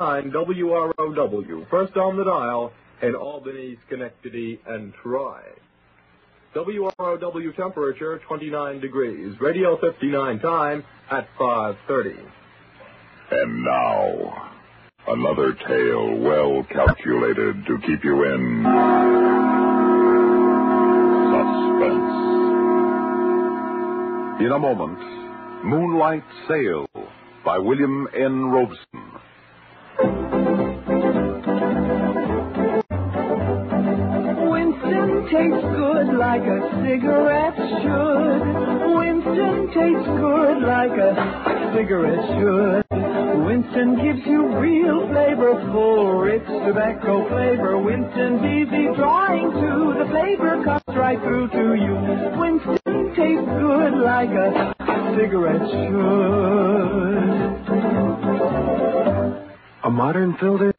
WROW, 0.00 1.66
first 1.68 1.94
on 1.98 2.16
the 2.16 2.24
dial 2.24 2.72
in 3.02 3.14
Albany, 3.14 3.76
Schenectady, 3.86 4.58
and 4.66 4.94
Troy. 4.94 5.42
WROW 6.54 7.52
temperature 7.54 8.18
29 8.26 8.80
degrees, 8.80 9.38
radio 9.40 9.76
59 9.76 10.38
time 10.40 10.84
at 11.10 11.28
5:30. 11.38 12.16
And 13.30 13.62
now, 13.62 14.52
another 15.06 15.52
tale 15.52 16.16
well 16.16 16.64
calculated 16.64 17.66
to 17.66 17.78
keep 17.86 18.02
you 18.02 18.24
in 18.24 18.64
suspense. 21.30 22.16
In 24.40 24.50
a 24.50 24.58
moment, 24.58 24.98
Moonlight 25.62 26.24
Sail 26.48 26.86
by 27.44 27.58
William 27.58 28.08
N. 28.14 28.46
Robson. 28.46 29.20
Winston 34.48 35.26
tastes 35.30 35.66
good 35.74 36.14
like 36.16 36.42
a 36.42 36.60
cigarette 36.82 37.56
should. 37.82 38.40
Winston 38.94 39.66
tastes 39.74 40.06
good 40.06 40.62
like 40.62 40.92
a 40.92 41.14
cigarette 41.74 42.24
should. 42.38 42.84
Winston 43.44 43.96
gives 44.02 44.24
you 44.26 44.46
real 44.58 45.08
flavor, 45.08 45.54
full, 45.72 46.12
rich 46.20 46.46
tobacco 46.46 47.28
flavor. 47.28 47.78
Winston's 47.78 48.42
easy 48.44 48.86
drawing 48.94 49.50
too. 49.52 49.94
The 49.98 50.06
flavor 50.10 50.62
comes 50.64 50.96
right 50.96 51.18
through 51.20 51.48
to 51.48 51.74
you. 51.74 51.96
Winston 52.38 53.14
tastes 53.16 53.50
good 53.58 53.94
like 54.04 54.30
a 54.30 54.74
cigarette 55.16 55.68
should. 55.68 57.10
A 59.90 59.92
modern 59.92 60.36
filter? 60.38 60.72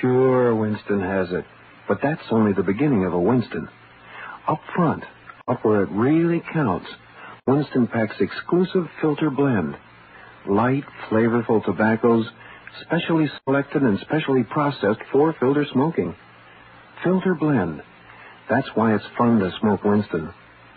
Sure, 0.00 0.54
Winston 0.54 1.00
has 1.00 1.32
it. 1.32 1.44
But 1.88 1.98
that's 2.00 2.22
only 2.30 2.52
the 2.52 2.62
beginning 2.62 3.04
of 3.04 3.12
a 3.12 3.18
Winston. 3.18 3.68
Up 4.46 4.60
front, 4.76 5.02
up 5.48 5.64
where 5.64 5.82
it 5.82 5.88
really 5.90 6.40
counts, 6.52 6.86
Winston 7.44 7.88
packs 7.88 8.14
exclusive 8.20 8.86
filter 9.00 9.30
blend. 9.30 9.76
Light, 10.48 10.84
flavorful 11.10 11.64
tobaccos, 11.64 12.24
specially 12.82 13.28
selected 13.44 13.82
and 13.82 13.98
specially 13.98 14.44
processed 14.44 15.00
for 15.10 15.34
filter 15.40 15.66
smoking. 15.72 16.14
Filter 17.02 17.34
blend. 17.34 17.82
That's 18.48 18.68
why 18.76 18.94
it's 18.94 19.04
fun 19.18 19.40
to 19.40 19.50
smoke 19.58 19.82
Winston, 19.82 20.32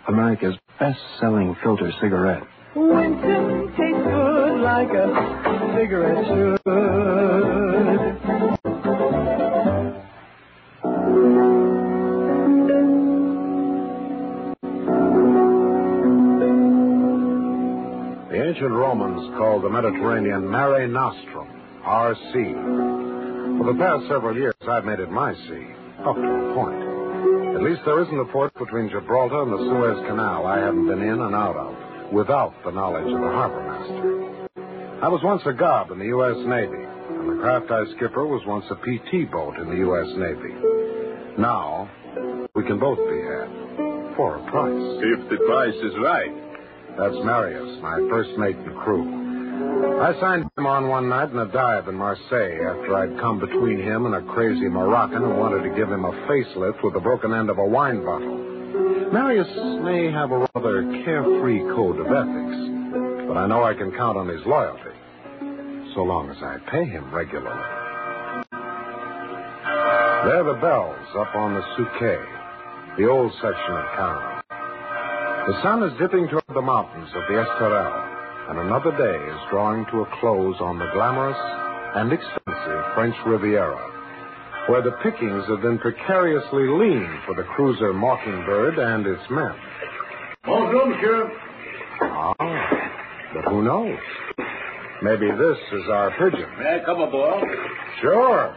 America's 0.08 0.56
best-selling 0.80 1.54
filter 1.62 1.92
cigarette. 2.00 2.42
Winston 2.74 3.68
tastes 3.78 4.02
good 4.02 4.60
like 4.60 4.88
a 4.88 5.72
cigarette 5.76 6.26
should. 6.26 6.85
Romans 19.16 19.38
called 19.38 19.64
the 19.64 19.70
Mediterranean 19.70 20.50
Mare 20.50 20.86
Nostrum, 20.88 21.48
our 21.84 22.14
sea. 22.14 22.52
For 23.56 23.72
the 23.72 23.78
past 23.78 24.08
several 24.08 24.36
years, 24.36 24.54
I've 24.68 24.84
made 24.84 25.00
it 25.00 25.10
my 25.10 25.32
sea, 25.32 25.66
up 26.04 26.16
to 26.16 26.20
a 26.20 26.54
point. 26.54 27.56
At 27.56 27.62
least 27.62 27.80
there 27.86 28.02
isn't 28.02 28.20
a 28.20 28.26
port 28.26 28.52
between 28.54 28.90
Gibraltar 28.90 29.42
and 29.42 29.52
the 29.52 29.64
Suez 29.64 30.06
Canal 30.06 30.46
I 30.46 30.58
haven't 30.58 30.86
been 30.86 31.00
in 31.00 31.20
and 31.20 31.34
out 31.34 31.56
of, 31.56 32.12
without 32.12 32.52
the 32.64 32.70
knowledge 32.72 33.06
of 33.06 33.20
the 33.20 33.32
harbor 33.32 33.64
master. 33.64 34.48
I 35.02 35.08
was 35.08 35.22
once 35.24 35.42
a 35.46 35.52
gob 35.52 35.90
in 35.92 35.98
the 35.98 36.12
U.S. 36.12 36.36
Navy, 36.44 36.84
and 37.16 37.30
the 37.30 37.40
craft 37.40 37.70
I 37.70 37.84
skipper 37.96 38.26
was 38.26 38.44
once 38.46 38.66
a 38.70 38.76
PT 38.76 39.30
boat 39.32 39.56
in 39.56 39.70
the 39.70 39.76
U.S. 39.76 40.08
Navy. 40.16 41.40
Now, 41.40 41.88
we 42.54 42.64
can 42.64 42.78
both 42.78 42.98
be 42.98 43.20
had, 43.24 43.48
for 44.16 44.36
a 44.36 44.50
price. 44.50 44.86
If 45.00 45.30
the 45.30 45.40
price 45.46 45.74
is 45.74 45.96
right. 46.04 46.45
That's 46.98 47.14
Marius, 47.24 47.78
my 47.82 47.98
first 48.08 48.30
mate 48.38 48.56
and 48.56 48.74
crew. 48.78 49.26
I 50.00 50.18
signed 50.18 50.50
him 50.56 50.66
on 50.66 50.88
one 50.88 51.08
night 51.08 51.30
in 51.30 51.38
a 51.38 51.44
dive 51.46 51.88
in 51.88 51.94
Marseille 51.94 52.56
after 52.64 52.96
I'd 52.96 53.20
come 53.20 53.38
between 53.38 53.80
him 53.80 54.06
and 54.06 54.14
a 54.14 54.22
crazy 54.32 54.68
Moroccan 54.68 55.22
who 55.22 55.36
wanted 55.36 55.68
to 55.68 55.74
give 55.76 55.90
him 55.90 56.04
a 56.04 56.12
facelift 56.26 56.82
with 56.82 56.94
the 56.94 57.00
broken 57.00 57.34
end 57.34 57.50
of 57.50 57.58
a 57.58 57.64
wine 57.64 58.02
bottle. 58.02 58.36
Marius 59.12 59.48
may 59.84 60.10
have 60.10 60.32
a 60.32 60.48
rather 60.54 60.82
carefree 61.04 61.60
code 61.76 62.00
of 62.00 62.06
ethics, 62.06 63.28
but 63.28 63.36
I 63.36 63.46
know 63.46 63.62
I 63.62 63.74
can 63.74 63.92
count 63.92 64.16
on 64.16 64.28
his 64.28 64.44
loyalty, 64.46 64.96
so 65.94 66.02
long 66.02 66.30
as 66.30 66.42
I 66.42 66.58
pay 66.70 66.84
him 66.84 67.14
regularly. 67.14 67.50
There 70.24 70.40
are 70.40 70.54
the 70.54 70.60
bells 70.60 71.08
up 71.16 71.34
on 71.36 71.54
the 71.54 71.62
Suquet, 71.76 72.24
the 72.96 73.08
old 73.08 73.32
section 73.40 73.74
of 73.76 73.84
town. 73.96 74.35
The 75.46 75.62
sun 75.62 75.82
is 75.84 75.96
dipping 76.00 76.26
toward 76.26 76.42
the 76.52 76.60
mountains 76.60 77.08
of 77.14 77.22
the 77.28 77.38
Esterel, 77.38 78.50
and 78.50 78.58
another 78.58 78.90
day 78.90 79.18
is 79.30 79.40
drawing 79.48 79.86
to 79.92 80.02
a 80.02 80.18
close 80.18 80.56
on 80.58 80.76
the 80.76 80.90
glamorous 80.92 81.38
and 81.94 82.12
expensive 82.12 82.82
French 82.94 83.14
Riviera, 83.24 83.78
where 84.68 84.82
the 84.82 84.90
pickings 85.04 85.44
have 85.46 85.62
been 85.62 85.78
precariously 85.78 86.66
lean 86.66 87.06
for 87.26 87.36
the 87.36 87.44
cruiser 87.54 87.92
Mockingbird 87.92 88.76
and 88.78 89.06
its 89.06 89.22
men. 89.30 89.54
Bonjour, 90.42 90.86
monsieur. 90.90 91.30
Ah, 92.02 92.34
but 93.32 93.44
who 93.44 93.62
knows? 93.62 93.98
Maybe 95.02 95.30
this 95.30 95.58
is 95.78 95.86
our 95.92 96.10
pigeon. 96.18 96.50
May 96.58 96.80
I 96.82 96.84
come 96.84 97.02
aboard? 97.02 97.44
Sure. 98.00 98.56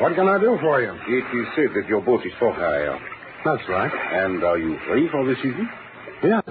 What 0.00 0.14
can 0.14 0.28
I 0.28 0.40
do 0.40 0.56
for 0.62 0.80
you? 0.80 0.92
It 0.92 1.36
is 1.36 1.46
said 1.54 1.74
that 1.76 1.86
your 1.88 2.00
boat 2.00 2.24
is 2.24 2.32
for 2.38 2.54
hire. 2.54 2.98
That's 3.44 3.62
right. 3.68 3.92
And 3.92 4.44
are 4.44 4.58
you 4.58 4.78
free 4.86 5.08
for 5.10 5.24
the 5.24 5.34
season? 5.36 5.68
Yes, 6.22 6.42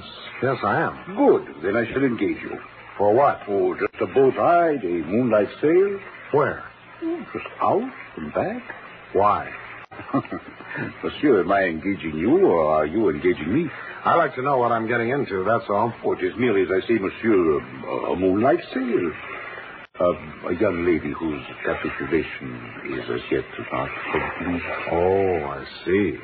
yes, 0.42 0.58
I 0.64 0.82
am. 0.82 1.16
Good. 1.16 1.64
Then 1.64 1.76
I 1.76 1.86
shall 1.92 2.04
engage 2.04 2.42
you. 2.42 2.58
For 2.98 3.14
what? 3.14 3.42
Oh, 3.48 3.76
just 3.76 4.02
a 4.02 4.08
boat 4.08 4.36
ride, 4.36 4.84
a 4.84 4.88
moonlight 4.88 5.50
sail. 5.62 6.00
Where? 6.32 6.64
Oh, 7.04 7.26
just 7.32 7.46
out 7.62 7.92
and 8.18 8.34
back. 8.34 8.64
Why? 9.14 9.50
Monsieur, 11.04 11.42
am 11.42 11.52
I 11.52 11.64
engaging 11.64 12.18
you 12.18 12.46
or 12.46 12.74
are 12.74 12.86
you 12.86 13.10
engaging 13.10 13.54
me? 13.54 13.70
I 14.04 14.16
like 14.16 14.36
to 14.36 14.42
know 14.42 14.58
what 14.58 14.72
I'm 14.72 14.88
getting 14.88 15.10
into, 15.10 15.44
that's 15.44 15.66
all. 15.70 15.94
Oh, 16.04 16.14
it 16.14 16.24
is 16.24 16.34
merely, 16.38 16.64
as 16.64 16.70
I 16.72 16.88
say, 16.88 16.94
monsieur, 16.94 17.60
a, 17.60 18.12
a 18.12 18.16
moonlight 18.16 18.60
sail. 18.74 19.12
Uh, 20.00 20.50
a 20.50 20.54
young 20.60 20.86
lady 20.86 21.12
whose 21.12 21.44
capitulation 21.66 22.96
is 22.96 23.10
as 23.10 23.22
yet 23.30 23.44
not 23.72 23.90
complete. 24.14 24.62
Oh, 24.92 25.44
I 25.46 25.66
see. 25.86 26.18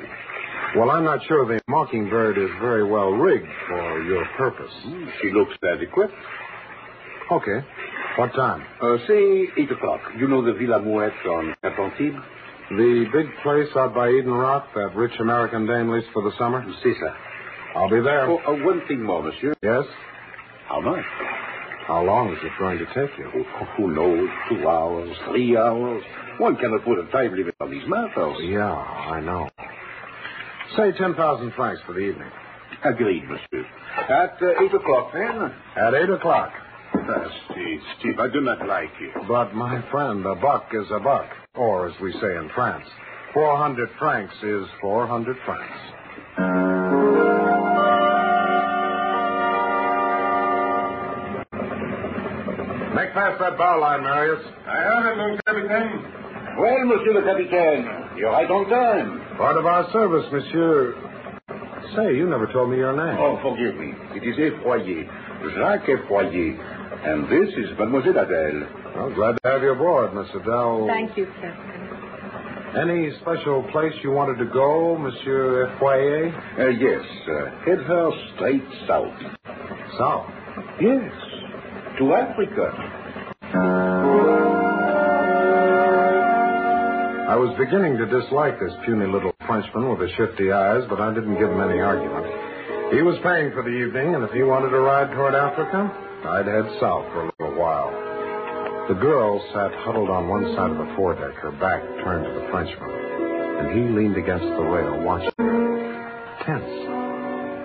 Well, 0.76 0.90
I'm 0.90 1.04
not 1.04 1.20
sure 1.26 1.46
the 1.46 1.60
Mockingbird 1.68 2.36
is 2.38 2.50
very 2.60 2.84
well 2.84 3.10
rigged 3.10 3.48
for 3.68 4.02
your 4.02 4.24
purpose. 4.36 4.72
Hmm, 4.82 5.06
She 5.22 5.30
looks 5.32 5.54
adequate. 5.64 6.10
Okay. 7.30 7.66
What 8.18 8.32
time? 8.34 8.62
Uh, 8.80 8.96
say 9.06 9.46
8 9.56 9.70
o'clock. 9.72 10.00
You 10.18 10.28
know 10.28 10.42
the 10.44 10.52
Villa 10.54 10.80
Mouette 10.80 11.12
on 11.26 11.54
Atlantique? 11.64 12.18
The 12.70 13.06
big 13.12 13.26
place 13.42 13.68
out 13.76 13.94
by 13.94 14.08
Eden 14.10 14.32
Rock 14.32 14.68
that 14.74 14.94
rich 14.96 15.12
American 15.20 15.66
dame 15.66 15.90
leased 15.90 16.08
for 16.12 16.22
the 16.22 16.32
summer? 16.38 16.64
C'est 16.82 16.94
sir. 16.98 17.14
I'll 17.74 17.90
be 17.90 18.00
there. 18.00 18.26
Oh, 18.30 18.38
uh, 18.38 18.64
one 18.64 18.80
thing 18.88 19.02
more, 19.02 19.22
monsieur. 19.22 19.54
Yes? 19.62 19.84
How 20.68 20.80
much? 20.80 21.04
How 21.86 22.02
long 22.02 22.32
is 22.32 22.38
it 22.42 22.50
going 22.58 22.78
to 22.78 22.86
take 22.86 23.16
you? 23.18 23.30
Oh, 23.36 23.64
who 23.76 23.94
knows? 23.94 24.28
Two 24.48 24.68
hours, 24.68 25.16
three 25.30 25.56
hours. 25.56 26.02
One 26.38 26.56
cannot 26.56 26.84
put 26.84 26.98
a 26.98 27.06
time 27.12 27.36
limit 27.36 27.54
on 27.60 27.70
these 27.70 27.86
matters. 27.86 28.36
Yeah, 28.40 28.64
I 28.72 29.20
know. 29.20 29.48
Say 30.74 30.92
10,000 30.92 31.52
francs 31.54 31.80
for 31.86 31.92
the 31.92 32.00
evening. 32.00 32.30
Agreed, 32.84 33.22
monsieur. 33.28 33.66
At 34.08 34.40
uh, 34.42 34.62
8 34.64 34.74
o'clock, 34.74 35.12
then? 35.12 35.52
At 35.76 35.94
8 35.94 36.10
o'clock. 36.10 36.52
Uh, 36.94 37.28
Steve, 37.50 37.80
Steve, 38.00 38.18
I 38.18 38.28
do 38.32 38.40
not 38.40 38.66
like 38.66 38.90
you. 39.00 39.12
But, 39.28 39.54
my 39.54 39.82
friend, 39.90 40.24
a 40.26 40.34
buck 40.34 40.66
is 40.72 40.86
a 40.90 41.00
buck. 41.00 41.28
Or, 41.54 41.88
as 41.88 41.94
we 42.00 42.12
say 42.12 42.36
in 42.36 42.50
France, 42.54 42.84
400 43.32 43.88
francs 43.98 44.34
is 44.42 44.66
400 44.80 45.36
francs. 45.44 46.86
Make 52.96 53.12
fast 53.12 53.38
that 53.40 53.58
bow 53.58 53.78
line, 53.80 54.02
Marius. 54.02 54.40
I 54.66 54.76
have 54.80 55.04
it, 55.04 55.16
mon 55.16 55.36
capitaine. 55.44 56.00
Well, 56.58 56.84
monsieur 56.86 57.12
le 57.12 57.22
capitaine, 57.22 58.16
you're 58.16 58.32
right 58.32 58.50
on 58.50 58.64
time. 58.70 59.20
Part 59.36 59.56
of 59.58 59.66
our 59.66 59.90
service, 59.92 60.24
monsieur. 60.32 60.94
Say, 61.94 62.16
you 62.16 62.28
never 62.28 62.46
told 62.52 62.70
me 62.70 62.78
your 62.78 62.96
name. 62.96 63.16
Oh, 63.20 63.38
forgive 63.42 63.76
me. 63.78 63.92
It 64.16 64.24
is 64.26 64.36
Effoyer. 64.36 65.04
Jacques 65.54 65.86
Effoyer. 65.88 66.56
And 67.06 67.24
this 67.28 67.52
is 67.54 67.70
Mademoiselle 67.78 68.16
Adele. 68.18 68.66
Well, 68.96 69.14
glad 69.14 69.36
to 69.42 69.50
have 69.50 69.62
you 69.62 69.72
aboard, 69.72 70.14
Miss 70.14 70.28
Adele. 70.34 70.86
Thank 70.88 71.16
you, 71.18 71.26
Captain. 71.40 71.82
Any 72.76 73.10
special 73.20 73.62
place 73.72 73.92
you 74.02 74.10
wanted 74.10 74.38
to 74.44 74.50
go, 74.50 74.98
Monsieur 74.98 75.68
Effoyer? 75.78 76.32
Uh, 76.58 76.68
yes, 76.68 77.04
uh, 77.28 77.64
head 77.64 77.78
her 77.86 78.10
straight 78.34 78.64
south. 78.88 79.14
South. 79.98 80.28
Yes, 80.80 81.12
to 81.98 82.14
Africa. 82.14 82.95
I 87.36 87.38
was 87.38 87.52
beginning 87.60 88.00
to 88.00 88.08
dislike 88.08 88.56
this 88.56 88.72
puny 88.88 89.04
little 89.04 89.36
Frenchman 89.44 89.92
with 89.92 90.00
the 90.00 90.08
shifty 90.16 90.48
eyes, 90.48 90.88
but 90.88 91.04
I 91.04 91.12
didn't 91.12 91.36
give 91.36 91.52
him 91.52 91.60
any 91.60 91.84
argument. 91.84 92.24
He 92.96 93.04
was 93.04 93.20
paying 93.20 93.52
for 93.52 93.60
the 93.60 93.76
evening, 93.76 94.16
and 94.16 94.24
if 94.24 94.32
he 94.32 94.40
wanted 94.40 94.72
to 94.72 94.80
ride 94.80 95.12
toward 95.12 95.36
Africa, 95.36 95.84
I'd 96.32 96.48
head 96.48 96.64
south 96.80 97.04
for 97.12 97.28
a 97.28 97.32
little 97.36 97.60
while. 97.60 97.92
The 98.88 98.96
girl 98.96 99.36
sat 99.52 99.68
huddled 99.84 100.08
on 100.08 100.32
one 100.32 100.48
side 100.56 100.72
of 100.72 100.80
the 100.80 100.88
foredeck, 100.96 101.36
her 101.44 101.52
back 101.60 101.84
turned 102.00 102.24
to 102.24 102.32
the 102.40 102.48
Frenchman, 102.48 102.88
and 102.88 103.68
he 103.68 103.84
leaned 103.84 104.16
against 104.16 104.48
the 104.56 104.64
rail, 104.64 104.96
watching 105.04 105.36
her, 105.36 106.40
tense, 106.40 106.72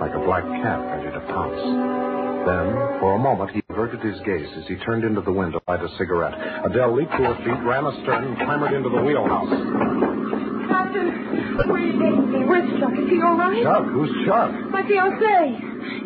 like 0.03 0.12
a 0.12 0.19
black 0.27 0.44
cat 0.59 0.83
ready 0.83 1.15
to 1.15 1.24
pounce. 1.31 1.63
Then, 2.44 3.00
for 3.00 3.15
a 3.15 3.24
moment, 3.24 3.56
he 3.56 3.60
averted 3.81 4.05
his 4.05 4.19
gaze 4.21 4.45
as 4.57 4.65
he 4.67 4.75
turned 4.85 5.03
into 5.03 5.21
the 5.21 5.33
window 5.33 5.57
to 5.57 5.65
light 5.67 5.81
a 5.81 5.89
cigarette. 5.97 6.37
Adele 6.65 6.93
leaped 6.95 7.09
to 7.11 7.17
her 7.17 7.33
feet, 7.41 7.57
ran 7.65 7.83
astern, 7.85 8.25
and 8.29 8.37
clambered 8.37 8.73
into 8.73 8.89
the 8.89 9.01
wheelhouse. 9.01 9.49
Captain, 10.69 11.09
where 11.65 11.65
are 11.65 11.81
you 11.81 11.97
taking 11.97 12.29
me? 12.29 12.45
Where's 12.45 12.69
Chuck? 12.77 12.93
Is 12.93 13.09
he 13.09 13.17
all 13.25 13.37
right? 13.41 13.57
Chuck? 13.63 13.85
Who's 13.89 14.13
Chuck? 14.29 14.53
My 14.69 14.83
fiancé. 14.85 15.57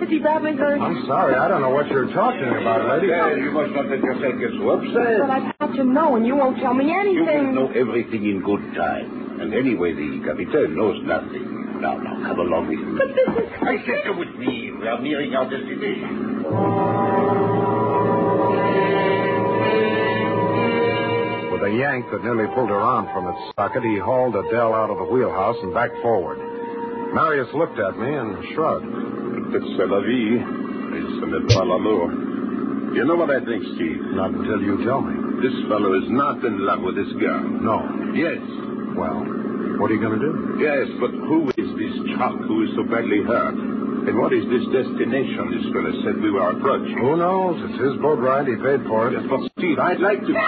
Is 0.02 0.10
he 0.10 0.20
badly 0.20 0.56
hurt? 0.56 0.80
I'm 0.80 1.04
sorry, 1.06 1.36
I 1.36 1.50
don't 1.50 1.62
know 1.62 1.70
what 1.70 1.88
you're 1.92 2.08
talking 2.16 2.48
about, 2.48 2.88
lady. 2.96 3.12
Well, 3.12 3.38
you 3.38 3.52
must 3.52 3.76
not 3.76 3.92
let 3.92 4.00
yourself 4.00 4.40
get 4.40 4.52
so 4.56 4.70
upset. 4.80 5.20
But 5.20 5.30
I've 5.36 5.52
had 5.60 5.76
to 5.76 5.84
know, 5.84 6.16
and 6.16 6.26
you 6.26 6.36
won't 6.36 6.58
tell 6.60 6.74
me 6.74 6.96
anything. 6.96 7.52
You 7.52 7.60
will 7.60 7.68
know 7.68 7.72
everything 7.76 8.24
in 8.24 8.40
good 8.40 8.64
time. 8.76 9.36
And 9.42 9.54
anyway, 9.54 9.92
the 9.92 10.24
Capitaine 10.24 10.80
knows 10.80 10.96
nothing. 11.04 11.44
Now, 11.84 12.00
now, 12.00 12.24
come 12.24 12.40
along 12.40 12.72
with 12.72 12.80
me. 12.80 12.96
But 12.96 13.12
this 13.12 13.28
is... 13.36 13.52
I 13.60 13.84
said 13.84 14.08
come 14.08 14.16
with 14.18 14.32
me. 14.40 14.72
We 14.80 14.88
are 14.88 14.96
nearing 15.02 15.36
our 15.36 15.44
destination. 15.44 17.45
With 21.52 21.64
a 21.64 21.72
yank 21.78 22.06
that 22.12 22.24
nearly 22.24 22.48
pulled 22.54 22.70
her 22.70 22.80
arm 22.80 23.08
from 23.14 23.28
its 23.30 23.42
socket, 23.56 23.84
he 23.84 23.98
hauled 23.98 24.36
Adele 24.36 24.74
out 24.74 24.90
of 24.90 24.98
the 24.98 25.06
wheelhouse 25.12 25.58
and 25.64 25.74
backed 25.74 25.96
forward. 26.02 26.38
Marius 27.14 27.48
looked 27.54 27.80
at 27.80 27.98
me 27.98 28.12
and 28.14 28.44
shrugged. 28.54 28.92
C'est 29.78 29.88
la 29.88 30.02
vie. 30.02 30.36
Et 30.96 31.04
ce 31.20 31.26
n'est 31.26 31.48
pas 31.54 31.64
l'amour. 31.66 32.12
You 32.96 33.04
know 33.06 33.16
what 33.16 33.30
I 33.30 33.40
think, 33.44 33.64
Steve? 33.76 34.02
Not 34.16 34.32
until 34.32 34.62
you 34.62 34.84
tell 34.86 35.02
me. 35.02 35.16
This 35.42 35.54
fellow 35.68 35.94
is 36.00 36.08
not 36.10 36.44
in 36.44 36.66
love 36.66 36.82
with 36.82 36.96
this 36.96 37.12
girl. 37.20 37.44
No. 37.44 38.12
Yes. 38.16 38.40
Well, 38.96 39.20
what 39.80 39.92
are 39.92 39.94
you 39.94 40.00
going 40.00 40.20
to 40.20 40.24
do? 40.24 40.58
Yes, 40.60 40.88
but 41.00 41.12
who 41.12 41.50
is 41.56 41.70
this 41.76 41.96
Chuck 42.16 42.36
who 42.48 42.64
is 42.64 42.70
so 42.76 42.84
badly 42.84 43.24
hurt? 43.24 43.56
And 44.06 44.20
what 44.22 44.34
is 44.34 44.46
this 44.54 44.62
destination 44.70 45.50
this 45.50 45.66
fellow 45.74 45.94
said 46.06 46.22
we 46.22 46.30
were 46.32 46.52
approaching? 46.52 46.98
Who 47.00 47.18
knows? 47.18 47.58
It's 47.70 47.82
his 47.82 47.96
boat 48.02 48.20
ride. 48.20 48.48
He 48.48 48.56
paid 48.56 48.86
for 48.88 49.10
it. 49.10 49.14
Yes, 49.18 49.26
but 49.30 49.42
Steve, 49.58 49.80
I'd 49.80 50.00
like 50.00 50.22
to... 50.22 50.30
No! 50.32 50.40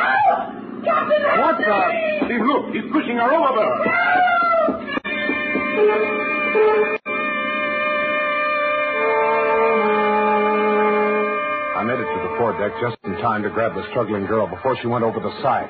Captain, 0.85 1.23
What 1.41 1.57
the? 1.57 2.25
Steve, 2.29 2.41
look, 2.45 2.69
he's 2.73 2.85
pushing 2.93 3.17
her 3.17 3.29
overboard. 3.33 4.87
I 11.77 11.83
made 11.83 11.99
it 11.99 12.09
to 12.09 12.19
the 12.25 12.33
foredeck 12.37 12.71
just 12.81 12.97
in 13.05 13.13
time 13.21 13.43
to 13.43 13.49
grab 13.49 13.75
the 13.75 13.85
struggling 13.91 14.25
girl 14.25 14.47
before 14.47 14.75
she 14.81 14.87
went 14.87 15.03
over 15.03 15.19
the 15.19 15.29
side. 15.43 15.69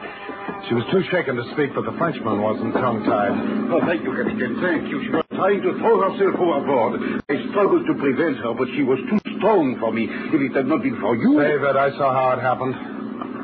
She 0.69 0.73
was 0.73 0.83
too 0.91 1.03
shaken 1.11 1.35
to 1.35 1.43
speak, 1.53 1.75
but 1.75 1.83
the 1.83 1.95
Frenchman 1.97 2.41
wasn't 2.41 2.73
tongue-tied. 2.73 3.35
Oh, 3.71 3.81
thank 3.85 4.03
you, 4.03 4.15
Captain. 4.15 4.59
Thank 4.61 4.87
you. 4.87 5.21
She 5.37 5.41
was 5.41 5.53
trying 5.53 5.61
to 5.61 5.77
throw 5.77 6.01
herself 6.01 6.33
overboard. 6.41 7.21
I 7.29 7.49
struggled 7.51 7.85
to 7.85 7.93
prevent 7.93 8.37
her, 8.37 8.53
but 8.57 8.67
she 8.73 8.81
was 8.81 8.97
too 9.05 9.19
strong 9.37 9.77
for 9.79 9.93
me. 9.93 10.09
If 10.09 10.33
it 10.33 10.55
had 10.55 10.65
not 10.65 10.81
been 10.81 10.97
for 10.99 11.15
you... 11.15 11.37
David, 11.39 11.77
I 11.77 11.91
saw 11.91 12.09
how 12.11 12.33
it 12.33 12.41
happened. 12.41 12.73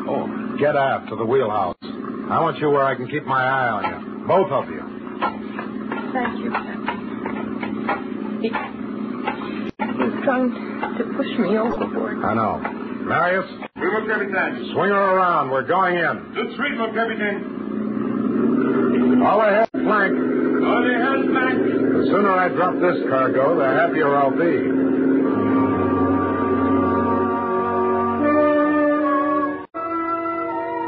Oh, 0.10 0.58
Get 0.58 0.76
aft 0.76 1.10
to 1.10 1.16
the 1.16 1.26
wheelhouse. 1.26 1.78
I 1.84 2.42
want 2.42 2.58
you 2.58 2.72
where 2.72 2.84
I 2.84 2.96
can 2.96 3.08
keep 3.08 3.26
my 3.26 3.44
eye 3.46 3.70
on 3.70 3.84
you. 3.86 4.26
Both 4.26 4.50
of 4.50 4.70
you. 4.74 4.82
Thank 6.18 6.40
you, 6.42 6.50
Captain. 6.50 6.82
He... 8.42 8.50
He's 8.50 10.18
trying 10.26 10.50
to 10.98 11.04
push 11.14 11.30
me 11.38 11.58
overboard. 11.62 12.26
I 12.26 12.34
know. 12.34 12.58
Marius, 13.06 13.46
we 13.78 13.86
will, 13.86 14.08
Captain. 14.08 14.66
swing 14.74 14.90
her 14.90 15.14
around. 15.14 15.52
We're 15.52 15.68
going 15.68 15.98
in. 15.98 16.34
Good 16.34 16.56
sweep, 16.58 16.74
mon 16.74 16.94
Captain. 16.96 17.54
All 19.22 19.42
ahead, 19.42 19.70
flank. 19.84 20.14
On 20.14 20.82
the 20.88 20.96
hand 20.96 21.34
back. 21.36 21.58
The 21.60 22.04
sooner 22.08 22.32
I 22.32 22.48
drop 22.50 22.76
this 22.80 23.04
cargo, 23.10 23.56
the 23.60 23.66
happier 23.66 24.16
I'll 24.16 24.32
be. 24.32 24.56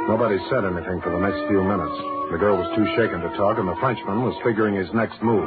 Nobody 0.07 0.39
said 0.49 0.63
anything 0.63 1.01
for 1.01 1.11
the 1.11 1.19
next 1.19 1.43
few 1.49 1.61
minutes. 1.61 1.97
The 2.31 2.37
girl 2.39 2.57
was 2.57 2.71
too 2.75 2.85
shaken 2.95 3.19
to 3.19 3.29
talk, 3.35 3.59
and 3.59 3.67
the 3.67 3.75
Frenchman 3.81 4.23
was 4.23 4.33
figuring 4.43 4.75
his 4.75 4.87
next 4.93 5.21
move. 5.21 5.45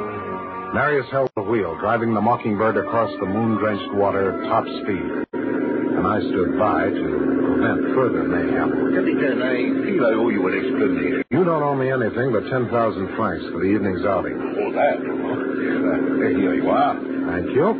Marius 0.74 1.06
held 1.10 1.30
the 1.34 1.42
wheel, 1.42 1.74
driving 1.80 2.12
the 2.12 2.20
Mockingbird 2.20 2.76
across 2.76 3.10
the 3.18 3.26
moon-drenched 3.26 3.94
water 3.94 4.28
at 4.28 4.48
top 4.48 4.64
speed. 4.82 5.24
And 5.32 6.06
I 6.06 6.20
stood 6.20 6.58
by 6.58 6.90
to 6.90 7.06
prevent 7.48 7.94
further 7.96 8.24
mayhem. 8.24 8.92
Captain, 8.92 9.42
I 9.42 9.56
feel 9.88 10.04
I 10.04 10.12
owe 10.12 10.28
you 10.28 10.46
an 10.46 10.54
explanation. 10.54 11.27
You 11.38 11.44
don't 11.44 11.62
owe 11.62 11.78
me 11.78 11.86
anything 11.86 12.34
but 12.34 12.50
10,000 12.50 12.66
francs 13.14 13.46
for 13.54 13.62
the 13.62 13.70
evening's 13.70 14.02
outing. 14.02 14.34
Oh, 14.42 14.74
that. 14.74 14.98
Uh, 14.98 16.34
here 16.34 16.58
you 16.58 16.66
are. 16.66 16.98
Thank 16.98 17.54
you. 17.54 17.78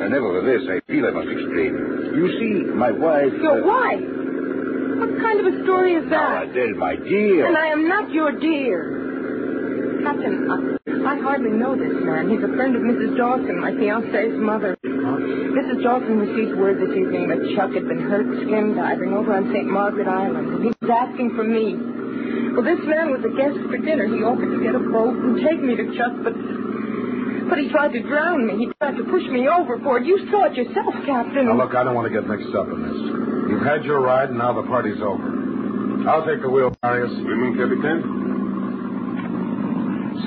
Uh, 0.00 0.08
nevertheless, 0.08 0.64
I 0.64 0.80
feel 0.88 1.04
I 1.04 1.12
must 1.12 1.28
explain. 1.28 1.76
You 2.16 2.26
see, 2.40 2.72
my 2.72 2.88
wife... 2.88 3.36
Your 3.36 3.60
uh, 3.60 3.68
wife? 3.68 4.00
What 4.00 5.12
kind 5.20 5.44
of 5.44 5.46
a 5.52 5.54
story 5.68 5.92
is 5.92 6.08
Now, 6.08 6.40
that? 6.40 6.56
Adele, 6.56 6.80
my 6.80 6.96
dear. 6.96 7.44
And 7.44 7.58
I 7.60 7.68
am 7.68 7.86
not 7.86 8.08
your 8.16 8.32
dear. 8.32 10.00
Captain, 10.00 10.48
I, 10.48 11.12
I 11.12 11.20
hardly 11.20 11.52
know 11.52 11.76
this 11.76 11.92
man. 12.00 12.32
He's 12.32 12.40
a 12.40 12.48
friend 12.56 12.76
of 12.76 12.80
Mrs. 12.80 13.12
Dawson, 13.20 13.60
my 13.60 13.72
fiancée's 13.76 14.40
mother. 14.40 14.72
Mrs. 14.80 15.82
Dawson 15.82 16.16
received 16.16 16.56
word 16.56 16.80
this 16.80 16.96
evening 16.96 17.28
that 17.28 17.44
Chuck 17.60 17.76
had 17.76 17.86
been 17.88 18.08
hurt 18.08 18.24
skin 18.40 18.72
diving 18.72 19.12
over 19.12 19.36
on 19.36 19.52
St. 19.52 19.68
Margaret 19.68 20.08
Island, 20.08 20.48
and 20.48 20.62
he 20.64 20.72
was 20.80 20.88
asking 20.88 21.36
for 21.36 21.44
me. 21.44 21.95
Well, 22.56 22.64
this 22.64 22.80
man 22.88 23.12
was 23.12 23.20
a 23.20 23.28
guest 23.36 23.60
for 23.68 23.76
dinner. 23.76 24.08
He 24.08 24.24
offered 24.24 24.48
to 24.48 24.56
get 24.64 24.72
a 24.72 24.80
boat 24.80 25.12
and 25.12 25.36
take 25.44 25.60
me 25.60 25.76
to 25.76 25.92
Chuck, 25.92 26.16
but 26.24 26.32
but 27.52 27.60
he 27.60 27.68
tried 27.68 27.92
to 27.92 28.00
drown 28.00 28.48
me. 28.48 28.56
He 28.64 28.72
tried 28.80 28.96
to 28.96 29.04
push 29.04 29.22
me 29.28 29.44
overboard. 29.44 30.08
You 30.08 30.16
saw 30.32 30.48
it 30.48 30.56
yourself, 30.56 30.88
Captain. 31.04 31.52
Now, 31.52 31.60
look, 31.60 31.76
I 31.76 31.84
don't 31.84 31.94
want 31.94 32.08
to 32.08 32.14
get 32.16 32.26
mixed 32.26 32.56
up 32.56 32.72
in 32.72 32.80
this. 32.80 32.96
You've 33.52 33.62
had 33.62 33.84
your 33.84 34.00
ride, 34.00 34.30
and 34.30 34.38
now 34.38 34.56
the 34.56 34.66
party's 34.66 34.96
over. 35.04 36.08
I'll 36.08 36.24
take 36.24 36.40
the 36.40 36.48
wheel, 36.48 36.72
Marius. 36.82 37.12
Oui, 37.12 37.36
mon 37.36 37.52
Captain. 37.60 38.00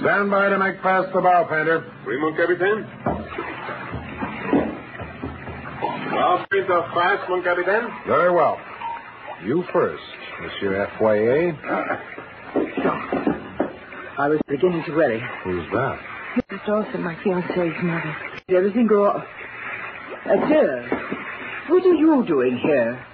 Stand 0.06 0.30
by 0.30 0.54
to 0.54 0.58
make 0.62 0.78
fast 0.86 1.10
the 1.12 1.26
bow, 1.26 1.50
painter. 1.50 1.82
Oui, 2.06 2.14
mon 2.22 2.38
Capitaine. 2.38 2.86
Now, 6.14 6.46
speed 6.46 6.70
up 6.70 6.94
fast, 6.94 7.28
mon 7.28 7.42
Capitaine. 7.42 7.90
Very 8.06 8.32
well. 8.32 8.62
You 9.46 9.64
first, 9.72 10.04
Monsieur 10.42 10.92
Foyer. 11.00 11.54
I 14.18 14.28
was 14.28 14.40
beginning 14.50 14.84
to 14.86 14.92
worry. 14.92 15.24
Who's 15.46 15.66
that? 15.72 16.00
Mrs. 16.36 16.66
Dawson, 16.66 17.04
my 17.04 17.16
fiancée's 17.16 17.82
mother. 17.82 18.16
Did 18.48 18.58
everything 18.58 18.88
go... 18.88 19.24
Adele, 20.26 20.86
uh, 20.92 20.98
what 21.70 21.86
are 21.86 21.94
you 21.96 22.26
doing 22.28 22.58
here? 22.58 23.06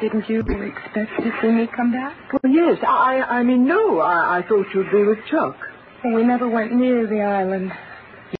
Didn't 0.00 0.28
you 0.28 0.40
expect 0.40 1.22
to 1.22 1.32
see 1.40 1.48
me 1.48 1.68
come 1.74 1.92
back? 1.92 2.16
Well, 2.32 2.52
yes. 2.52 2.78
I, 2.86 3.22
I 3.22 3.42
mean, 3.44 3.66
no. 3.66 4.00
I, 4.00 4.38
I 4.38 4.42
thought 4.48 4.66
you'd 4.74 4.90
be 4.90 5.04
with 5.04 5.18
Chuck. 5.30 5.56
We 6.04 6.24
never 6.24 6.48
went 6.48 6.72
near 6.74 7.06
the 7.06 7.22
island. 7.22 7.72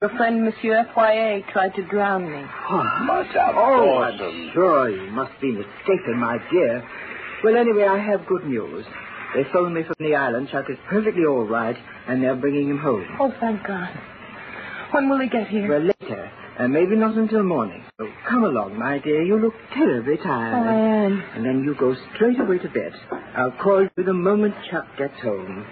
Your 0.03 0.11
friend, 0.17 0.45
Monsieur 0.45 0.85
Foyer, 0.95 1.41
tried 1.53 1.75
to 1.77 1.83
drown 1.89 2.31
me. 2.31 2.43
Oh, 2.69 2.83
Madame 3.07 3.55
Oh, 3.57 3.99
I'm 4.03 4.51
sure 4.53 4.91
you 4.91 5.11
must 5.13 5.33
be 5.41 5.53
mistaken, 5.53 6.19
my 6.19 6.37
dear. 6.51 6.85
Well, 7.43 7.57
anyway, 7.57 7.85
I 7.85 7.99
have 7.99 8.27
good 8.27 8.45
news. 8.45 8.85
They 9.35 9.45
phoned 9.53 9.75
me 9.75 9.83
from 9.85 9.97
the 9.99 10.15
island. 10.15 10.49
Chuck 10.53 10.67
is 10.69 10.77
perfectly 10.91 11.25
all 11.25 11.47
right, 11.47 11.77
and 12.09 12.23
they're 12.23 12.37
bringing 12.37 12.69
him 12.69 12.79
home. 12.79 13.07
Oh, 13.19 13.33
thank 13.41 13.67
God. 13.67 13.89
When 14.93 15.09
will 15.09 15.19
he 15.19 15.29
get 15.29 15.49
here? 15.49 15.69
Well, 15.69 15.81
later, 16.01 16.31
and 16.59 16.73
maybe 16.73 16.95
not 16.97 17.17
until 17.17 17.43
morning. 17.43 17.83
So 17.99 18.07
come 18.29 18.45
along, 18.45 18.79
my 18.79 18.99
dear. 18.99 19.23
You 19.23 19.39
look 19.39 19.55
terribly 19.75 20.17
Oh, 20.19 20.25
I 20.25 20.27
tired. 20.27 20.67
am. 21.07 21.23
And 21.37 21.45
then 21.47 21.65
you 21.65 21.75
go 21.75 21.95
straight 22.15 22.39
away 22.39 22.59
to 22.59 22.69
bed. 22.69 22.93
I'll 23.35 23.53
call 23.63 23.83
you 23.83 24.05
the 24.05 24.13
moment 24.13 24.55
Chuck 24.71 24.87
gets 24.99 25.19
home. 25.23 25.65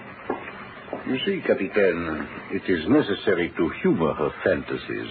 You 1.07 1.19
see, 1.27 1.43
Capitaine, 1.47 2.27
it 2.51 2.63
is 2.67 2.89
necessary 2.89 3.53
to 3.59 3.69
humor 3.83 4.15
her 4.15 4.31
fantasies. 4.43 5.11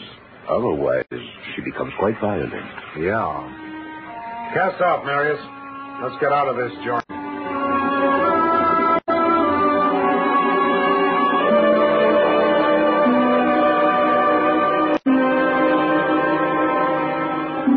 Otherwise, 0.50 1.05
she 1.12 1.62
becomes 1.62 1.93
quite 2.00 2.19
violent. 2.19 2.51
Yeah. 2.97 4.51
Cast 4.55 4.81
off, 4.81 5.05
Marius. 5.05 5.39
Let's 6.01 6.15
get 6.19 6.33
out 6.33 6.47
of 6.47 6.57
this 6.57 6.73
joint. 6.83 7.05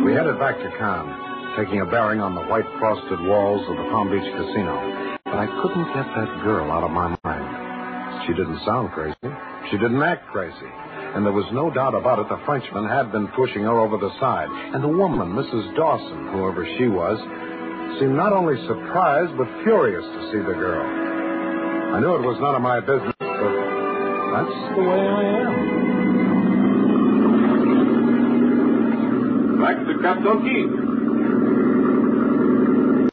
We 0.04 0.12
headed 0.14 0.38
back 0.38 0.56
to 0.56 0.70
Cannes, 0.78 1.56
taking 1.58 1.82
a 1.82 1.86
bearing 1.86 2.20
on 2.20 2.34
the 2.34 2.42
white 2.48 2.66
frosted 2.78 3.20
walls 3.20 3.60
of 3.68 3.76
the 3.76 3.84
Palm 3.92 4.10
Beach 4.10 4.24
Casino. 4.32 5.18
But 5.24 5.36
I 5.36 5.46
couldn't 5.60 5.86
get 5.92 6.06
that 6.16 6.42
girl 6.42 6.70
out 6.72 6.82
of 6.82 6.90
my 6.90 7.14
mind. 7.22 7.45
She 8.26 8.34
didn't 8.34 8.58
sound 8.66 8.90
crazy. 8.90 9.14
She 9.70 9.78
didn't 9.78 10.02
act 10.02 10.26
crazy. 10.32 10.70
And 11.14 11.24
there 11.24 11.32
was 11.32 11.46
no 11.52 11.70
doubt 11.70 11.94
about 11.94 12.18
it, 12.18 12.28
the 12.28 12.38
Frenchman 12.44 12.88
had 12.88 13.12
been 13.12 13.28
pushing 13.28 13.62
her 13.62 13.78
over 13.78 13.96
the 13.96 14.10
side. 14.18 14.48
And 14.50 14.82
the 14.82 14.88
woman, 14.88 15.32
Mrs. 15.32 15.76
Dawson, 15.76 16.28
whoever 16.34 16.66
she 16.76 16.88
was, 16.88 17.18
seemed 17.98 18.16
not 18.16 18.32
only 18.32 18.56
surprised, 18.66 19.36
but 19.38 19.46
furious 19.62 20.04
to 20.04 20.20
see 20.32 20.38
the 20.38 20.54
girl. 20.58 20.82
I 21.94 22.00
knew 22.00 22.14
it 22.16 22.26
was 22.26 22.36
none 22.40 22.54
of 22.54 22.62
my 22.62 22.80
business, 22.80 23.14
but 23.18 23.26
that's 24.34 24.56
the 24.74 24.82
way 24.82 25.00
I 25.06 25.22
am. 25.22 25.54
Back 29.62 29.78
to 29.86 29.94
Captain 30.02 30.42
King. 30.42 30.68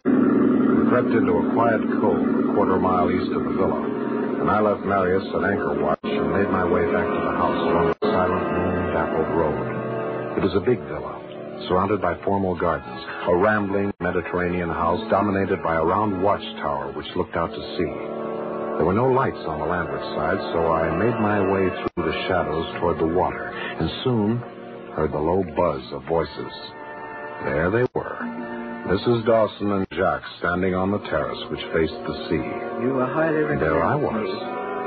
We 0.03 0.89
crept 0.89 1.13
into 1.13 1.33
a 1.37 1.53
quiet 1.53 1.81
cove 2.01 2.27
a 2.27 2.53
quarter 2.53 2.79
mile 2.79 3.09
east 3.09 3.31
of 3.31 3.43
the 3.45 3.53
villa, 3.55 3.92
and 4.43 4.51
I 4.51 4.59
left 4.59 4.83
Marius 4.83 5.23
at 5.23 5.43
anchor 5.47 5.71
watch 5.79 6.03
and 6.03 6.33
made 6.35 6.51
my 6.51 6.67
way 6.67 6.83
back 6.91 7.07
to 7.07 7.21
the 7.23 7.31
house 7.39 7.63
along 7.63 7.95
the 7.95 8.07
silent, 8.11 8.43
moon-dappled 8.43 9.31
road. 9.39 10.35
It 10.35 10.43
was 10.43 10.51
a 10.59 10.59
big 10.59 10.83
villa, 10.83 11.15
surrounded 11.69 12.01
by 12.01 12.19
formal 12.27 12.51
gardens, 12.51 12.99
a 13.23 13.37
rambling 13.37 13.93
Mediterranean 14.01 14.67
house 14.67 14.99
dominated 15.09 15.63
by 15.63 15.75
a 15.75 15.85
round 15.85 16.21
watchtower 16.21 16.91
which 16.91 17.07
looked 17.15 17.37
out 17.37 17.55
to 17.55 17.63
sea. 17.79 17.95
There 18.75 18.85
were 18.85 18.91
no 18.91 19.07
lights 19.07 19.39
on 19.47 19.63
the 19.63 19.65
landward 19.65 20.03
side, 20.11 20.39
so 20.51 20.59
I 20.75 20.91
made 20.91 21.15
my 21.23 21.39
way 21.39 21.71
through 21.71 22.03
the 22.03 22.19
shadows 22.27 22.67
toward 22.81 22.99
the 22.99 23.15
water, 23.15 23.47
and 23.47 23.87
soon 24.03 24.43
heard 24.91 25.13
the 25.13 25.23
low 25.23 25.39
buzz 25.55 25.83
of 25.93 26.03
voices. 26.03 26.51
There 27.47 27.71
they 27.71 27.87
were. 27.95 28.42
Mrs. 28.87 29.25
Dawson 29.25 29.71
and 29.71 29.87
Jacques 29.93 30.27
standing 30.39 30.75
on 30.75 30.91
the 30.91 30.99
terrace 31.09 31.39
which 31.49 31.61
faced 31.73 31.95
the 32.05 32.15
sea. 32.27 32.43
You 32.83 32.93
were 32.99 33.05
highly 33.07 33.43
And 33.53 33.61
there 33.61 33.81
I 33.81 33.95
was, 33.95 34.27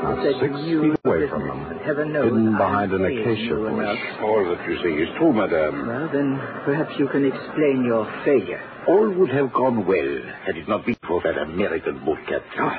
not 0.05 0.21
six 0.41 0.53
you 0.69 0.93
feet 0.93 1.01
away 1.05 1.29
from 1.29 1.49
them, 1.49 1.65
and 1.73 1.81
heaven 1.81 2.13
knows 2.13 2.25
hidden 2.29 2.53
behind 2.59 2.93
an 2.93 3.05
acacia 3.07 3.57
you 3.57 3.67
enough. 3.67 3.97
bush. 3.97 4.21
All 4.21 4.45
that 4.45 4.69
you 4.69 4.77
say 4.85 4.93
is 5.01 5.09
true, 5.17 5.33
madame. 5.33 5.87
Well, 5.89 6.09
then 6.13 6.37
perhaps 6.69 6.93
you 6.99 7.09
can 7.09 7.25
explain 7.25 7.85
your 7.89 8.05
failure. 8.25 8.61
All 8.87 9.09
would 9.09 9.31
have 9.31 9.53
gone 9.55 9.87
well 9.87 10.21
had 10.45 10.57
it 10.57 10.69
not 10.69 10.85
been 10.85 10.97
for 11.09 11.23
that 11.25 11.39
American 11.39 12.05
boat 12.05 12.19
captain. 12.29 12.61
Oh, 12.61 12.77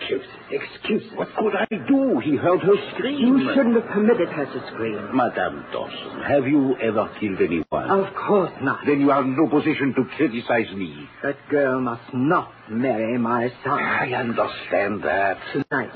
excuses, 0.00 0.28
excuses. 0.50 1.10
What 1.16 1.28
could 1.36 1.52
I 1.54 1.66
do? 1.88 2.18
He 2.20 2.36
heard 2.36 2.60
her 2.60 2.74
scream. 2.94 3.18
You 3.18 3.52
shouldn't 3.54 3.74
have 3.74 3.86
permitted 3.86 4.28
her 4.28 4.44
to 4.46 4.66
scream. 4.72 5.14
Madame 5.16 5.64
Dawson, 5.72 6.22
have 6.26 6.46
you 6.46 6.76
ever 6.78 7.10
killed 7.20 7.40
anyone? 7.40 7.90
Of 7.90 8.14
course 8.14 8.52
not. 8.62 8.80
Then 8.86 9.00
you 9.00 9.10
are 9.10 9.22
in 9.22 9.36
no 9.36 9.48
position 9.48 9.94
to 9.96 10.04
criticize 10.16 10.72
me. 10.74 11.08
That 11.22 11.36
girl 11.50 11.80
must 11.80 12.12
not 12.14 12.52
marry 12.70 13.18
my 13.18 13.48
son. 13.64 13.78
I 13.78 14.12
understand 14.12 15.02
that. 15.04 15.38
Tonight. 15.52 15.92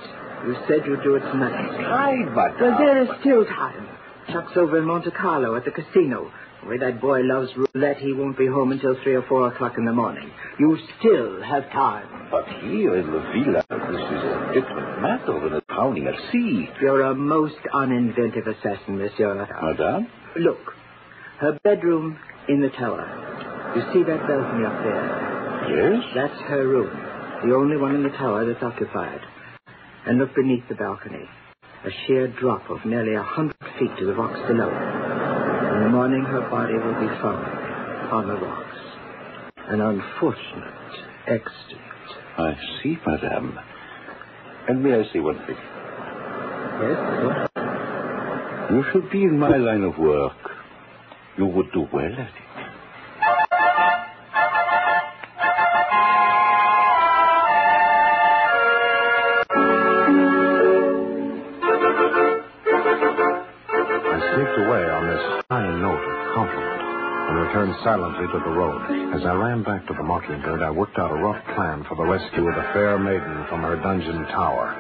You 0.47 0.57
said 0.69 0.87
you'd 0.87 1.03
do 1.03 1.17
it 1.17 1.21
tonight. 1.21 1.53
Right, 1.91 2.19
madame. 2.35 2.61
Well, 2.61 2.75
uh, 2.75 2.79
there 2.79 3.03
is 3.03 3.09
still 3.21 3.45
time. 3.47 3.89
Chuck's 4.31 4.57
over 4.57 4.79
in 4.79 4.85
Monte 4.85 5.11
Carlo 5.11 5.55
at 5.57 5.65
the 5.65 5.71
casino. 5.71 6.31
The 6.65 6.71
way 6.71 6.79
that 6.79 6.99
boy 6.99 7.21
loves 7.21 7.51
roulette, 7.57 7.99
he 7.99 8.15
won't 8.15 8.39
be 8.39 8.47
home 8.47 8.73
until 8.73 8.97
3 9.03 9.15
or 9.17 9.23
4 9.29 9.49
o'clock 9.49 9.75
in 9.77 9.85
the 9.85 9.93
morning. 9.93 10.31
You 10.59 10.79
still 10.99 11.43
have 11.43 11.71
time. 11.71 12.09
But 12.31 12.49
here 12.65 12.97
in 12.97 13.05
the 13.05 13.21
villa, 13.21 13.63
this 13.69 14.01
is 14.01 14.25
a 14.25 14.51
different 14.55 15.03
matter 15.03 15.41
than 15.45 15.53
a 15.59 15.61
drowning 15.69 16.07
at 16.07 16.15
sea. 16.33 16.71
You're 16.81 17.03
a 17.03 17.15
most 17.15 17.61
uninventive 17.75 18.47
assassin, 18.47 18.97
Monsieur. 18.97 19.47
Madame? 19.61 20.09
Look, 20.39 20.73
her 21.41 21.59
bedroom 21.65 22.19
in 22.49 22.63
the 22.63 22.71
tower. 22.71 23.05
You 23.77 23.83
see 23.93 24.03
that 24.09 24.27
balcony 24.27 24.65
up 24.65 24.83
there? 24.83 25.69
Yes? 25.69 26.03
That's 26.15 26.41
her 26.49 26.67
room, 26.67 26.89
the 27.47 27.55
only 27.55 27.77
one 27.77 27.95
in 27.95 28.05
the 28.05 28.17
tower 28.17 28.47
that's 28.51 28.65
occupied. 28.65 29.21
And 30.07 30.17
look 30.17 30.35
beneath 30.35 30.67
the 30.71 30.77
balcony. 30.77 31.29
A 31.85 31.91
sheer 32.07 32.29
drop 32.29 32.71
of 32.71 32.87
nearly 32.87 33.15
a 33.17 33.23
hundred 33.23 33.57
feet 33.79 33.91
to 33.99 34.07
the 34.07 34.15
rocks 34.15 34.41
below. 34.49 35.14
In 35.75 35.83
the 35.83 35.89
morning, 35.89 36.23
her 36.23 36.49
body 36.51 36.75
will 36.75 36.95
be 37.01 37.09
found 37.21 37.45
on 38.13 38.29
the 38.29 38.35
rocks. 38.35 38.79
An 39.69 39.81
unfortunate 39.81 40.73
accident. 41.27 41.81
I 42.39 42.55
see, 42.81 42.97
madame. 43.05 43.59
And 44.69 44.85
may 44.85 44.95
I 44.95 45.03
say 45.13 45.19
one 45.19 45.39
thing? 45.47 45.57
Yes, 46.81 46.97
sir? 47.19 47.49
You 48.71 48.85
should 48.93 49.11
be 49.11 49.25
in 49.25 49.39
my 49.39 49.57
line 49.57 49.83
of 49.83 49.99
work. 49.99 50.37
You 51.37 51.47
would 51.47 51.73
do 51.73 51.89
well 51.93 52.13
at 52.13 52.19
it. 52.21 52.44
Silently 67.85 68.25
to 68.33 68.41
the 68.41 68.57
road. 68.57 68.81
As 69.13 69.21
I 69.29 69.37
ran 69.37 69.63
back 69.63 69.87
to 69.87 69.93
the 69.93 70.03
Mockingbird, 70.03 70.65
I 70.65 70.71
worked 70.73 70.97
out 70.97 71.13
a 71.13 71.21
rough 71.21 71.39
plan 71.55 71.85
for 71.85 71.95
the 72.01 72.09
rescue 72.09 72.49
of 72.49 72.57
the 72.57 72.67
fair 72.73 72.99
maiden 72.99 73.45
from 73.53 73.61
her 73.61 73.77
dungeon 73.77 74.25
tower. 74.33 74.73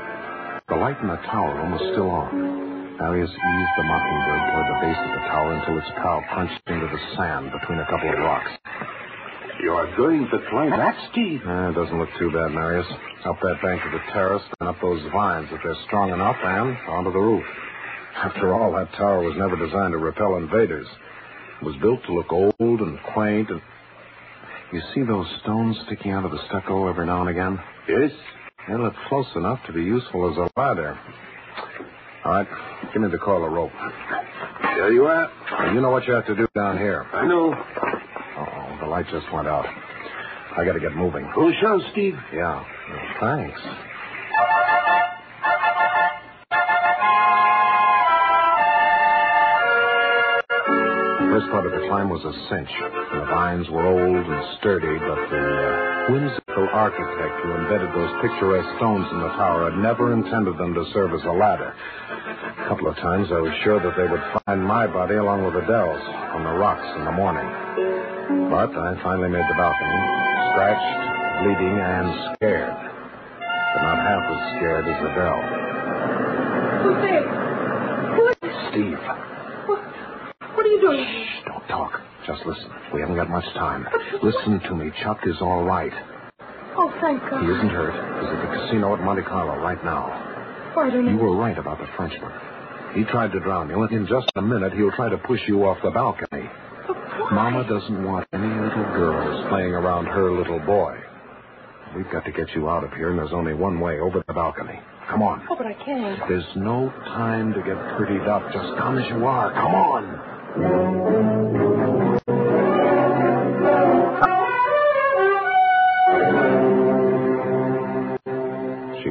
The 0.72 0.80
light 0.80 0.96
in 1.04 1.08
the 1.12 1.20
tower 1.28 1.52
room 1.52 1.76
was 1.76 1.84
still 1.92 2.08
on. 2.08 2.96
Marius 2.96 3.28
eased 3.28 3.74
the 3.76 3.84
Mockingbird 3.84 4.42
toward 4.48 4.66
the 4.72 4.80
base 4.80 5.00
of 5.04 5.12
the 5.20 5.24
tower 5.28 5.52
until 5.52 5.78
its 5.84 5.92
prow 6.00 6.24
punched 6.32 6.64
into 6.66 6.88
the 6.88 7.00
sand 7.12 7.52
between 7.52 7.78
a 7.78 7.88
couple 7.92 8.08
of 8.08 8.18
rocks. 8.24 8.50
You 9.60 9.76
are 9.76 9.96
going 10.00 10.24
to 10.32 10.38
climb 10.48 10.72
that 10.72 10.96
steep. 11.12 11.44
Eh, 11.44 11.68
it 11.68 11.74
doesn't 11.76 11.98
look 12.00 12.08
too 12.18 12.32
bad, 12.32 12.56
Marius. 12.56 12.88
Up 13.28 13.36
that 13.44 13.60
bank 13.60 13.84
of 13.84 13.92
the 13.92 14.00
terrace 14.16 14.44
and 14.60 14.68
up 14.68 14.80
those 14.80 15.04
vines 15.12 15.48
if 15.52 15.60
they're 15.62 15.76
strong 15.86 16.08
enough 16.08 16.40
and 16.40 16.72
onto 16.88 17.12
the 17.12 17.20
roof. 17.20 17.44
After 18.16 18.54
all, 18.54 18.72
that 18.72 18.92
tower 18.96 19.20
was 19.20 19.36
never 19.36 19.56
designed 19.60 19.92
to 19.92 19.98
repel 19.98 20.36
invaders. 20.36 20.88
Was 21.64 21.76
built 21.80 22.00
to 22.06 22.12
look 22.12 22.30
old 22.32 22.80
and 22.80 22.98
quaint 23.14 23.50
and. 23.50 23.60
You 24.72 24.80
see 24.94 25.02
those 25.02 25.26
stones 25.42 25.76
sticking 25.86 26.10
out 26.10 26.24
of 26.24 26.30
the 26.32 26.38
stucco 26.48 26.88
every 26.88 27.06
now 27.06 27.20
and 27.20 27.30
again? 27.30 27.58
Yes? 27.88 28.10
They 28.68 28.74
look 28.76 28.94
close 29.08 29.26
enough 29.36 29.60
to 29.66 29.72
be 29.72 29.82
useful 29.82 30.30
as 30.30 30.36
a 30.36 30.50
ladder. 30.60 30.98
All 32.24 32.32
right, 32.32 32.48
give 32.92 33.02
me 33.02 33.08
the 33.10 33.18
coil 33.18 33.46
of 33.46 33.52
rope. 33.52 33.70
There 34.62 34.92
you 34.92 35.04
are. 35.04 35.30
Now, 35.52 35.72
you 35.72 35.80
know 35.80 35.90
what 35.90 36.06
you 36.06 36.14
have 36.14 36.26
to 36.26 36.34
do 36.34 36.46
down 36.54 36.76
here. 36.78 37.06
I 37.12 37.26
know. 37.26 37.52
Uh-oh, 37.52 38.78
the 38.80 38.86
light 38.86 39.06
just 39.10 39.30
went 39.32 39.46
out. 39.46 39.66
I 40.56 40.64
gotta 40.64 40.80
get 40.80 40.94
moving. 40.96 41.24
Who 41.34 41.52
shall, 41.60 41.80
Steve? 41.92 42.16
Yeah. 42.32 42.64
Thanks. 43.20 43.60
The 51.34 51.42
first 51.42 51.50
part 51.50 51.66
of 51.66 51.74
the 51.74 51.82
climb 51.90 52.14
was 52.14 52.22
a 52.22 52.30
cinch. 52.46 52.70
and 52.70 53.18
The 53.18 53.26
vines 53.26 53.66
were 53.66 53.82
old 53.82 54.22
and 54.22 54.42
sturdy, 54.62 54.86
but 55.02 55.18
the 55.34 55.42
uh, 55.42 56.14
whimsical 56.14 56.70
architect 56.70 57.34
who 57.42 57.58
embedded 57.58 57.90
those 57.90 58.14
picturesque 58.22 58.70
stones 58.78 59.02
in 59.10 59.18
the 59.18 59.34
tower 59.34 59.66
had 59.66 59.82
never 59.82 60.14
intended 60.14 60.54
them 60.62 60.78
to 60.78 60.86
serve 60.94 61.10
as 61.10 61.26
a 61.26 61.34
ladder. 61.34 61.74
A 61.74 62.68
couple 62.70 62.86
of 62.86 62.94
times 63.02 63.34
I 63.34 63.42
was 63.42 63.50
sure 63.66 63.82
that 63.82 63.98
they 63.98 64.06
would 64.06 64.22
find 64.46 64.62
my 64.62 64.86
body 64.86 65.18
along 65.18 65.42
with 65.42 65.58
Adele's 65.58 66.06
on 66.38 66.46
the 66.46 66.54
rocks 66.54 66.86
in 67.02 67.04
the 67.04 67.10
morning. 67.18 67.50
But 68.46 68.70
I 68.70 68.94
finally 69.02 69.26
made 69.26 69.42
the 69.50 69.58
balcony, 69.58 70.00
scratched, 70.54 70.94
bleeding, 71.42 71.82
and 71.82 72.38
scared. 72.38 72.78
But 72.78 73.82
not 73.82 73.98
half 74.06 74.22
as 74.22 74.40
scared 74.54 74.86
as 74.86 74.98
Adele. 75.02 75.42
Who's 76.78 76.98
there? 77.02 77.26
Who 78.14 78.22
is 78.30 78.54
Steve, 78.70 79.02
What, 79.66 79.82
what 80.54 80.62
are 80.62 80.70
you 80.70 80.80
doing? 80.80 81.02
shh, 81.02 81.44
don't 81.46 81.66
talk. 81.68 82.00
Just 82.26 82.44
listen. 82.46 82.70
We 82.92 83.00
haven't 83.00 83.16
got 83.16 83.28
much 83.28 83.44
time. 83.54 83.86
Listen 84.22 84.60
to 84.60 84.74
me. 84.74 84.90
Chuck 85.02 85.20
is 85.26 85.36
all 85.40 85.62
right. 85.64 85.92
Oh, 86.76 86.92
thank 87.00 87.20
God. 87.20 87.42
He 87.44 87.50
isn't 87.50 87.68
hurt. 87.68 87.92
He's 87.92 88.30
at 88.30 88.40
the 88.50 88.56
casino 88.56 88.94
at 88.94 89.00
Monte 89.00 89.22
Carlo 89.22 89.62
right 89.62 89.82
now. 89.84 90.08
Why 90.74 90.90
don't 90.90 91.06
You 91.06 91.16
were 91.16 91.36
right 91.36 91.56
about 91.56 91.78
the 91.78 91.86
Frenchman. 91.96 92.32
He 92.94 93.04
tried 93.04 93.32
to 93.32 93.40
drown 93.40 93.68
you, 93.68 93.82
and 93.82 93.92
in 93.92 94.06
just 94.06 94.30
a 94.36 94.42
minute 94.42 94.72
he'll 94.72 94.92
try 94.92 95.08
to 95.08 95.18
push 95.18 95.40
you 95.46 95.64
off 95.64 95.78
the 95.82 95.90
balcony. 95.90 96.48
Mama 97.32 97.64
doesn't 97.68 98.04
want 98.04 98.26
any 98.32 98.46
little 98.48 98.84
girls 98.94 99.46
playing 99.48 99.72
around 99.72 100.06
her 100.06 100.30
little 100.32 100.60
boy. 100.60 100.96
We've 101.96 102.10
got 102.10 102.24
to 102.24 102.32
get 102.32 102.50
you 102.54 102.68
out 102.68 102.84
of 102.84 102.92
here, 102.92 103.10
and 103.10 103.18
there's 103.18 103.32
only 103.32 103.54
one 103.54 103.80
way 103.80 103.98
over 104.00 104.22
the 104.26 104.32
balcony. 104.32 104.80
Come 105.10 105.22
on. 105.22 105.46
Oh, 105.48 105.56
but 105.56 105.66
I 105.66 105.74
can't. 105.74 106.18
There's 106.28 106.56
no 106.56 106.90
time 107.06 107.52
to 107.54 107.60
get 107.60 107.76
prettied 107.96 108.26
up. 108.26 108.52
Just 108.52 108.76
come 108.78 108.98
as 108.98 109.08
you 109.10 109.24
are. 109.26 109.52
Come 109.52 109.74
on. 109.74 110.20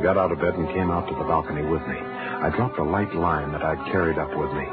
Got 0.03 0.19
out 0.19 0.35
of 0.35 0.43
bed 0.43 0.53
and 0.59 0.67
came 0.75 0.91
out 0.91 1.07
to 1.07 1.15
the 1.15 1.23
balcony 1.23 1.63
with 1.63 1.81
me. 1.87 1.95
I 1.95 2.51
dropped 2.51 2.77
a 2.77 2.83
light 2.83 3.15
line 3.15 3.53
that 3.53 3.63
I'd 3.63 3.89
carried 3.89 4.19
up 4.19 4.35
with 4.35 4.51
me. 4.51 4.67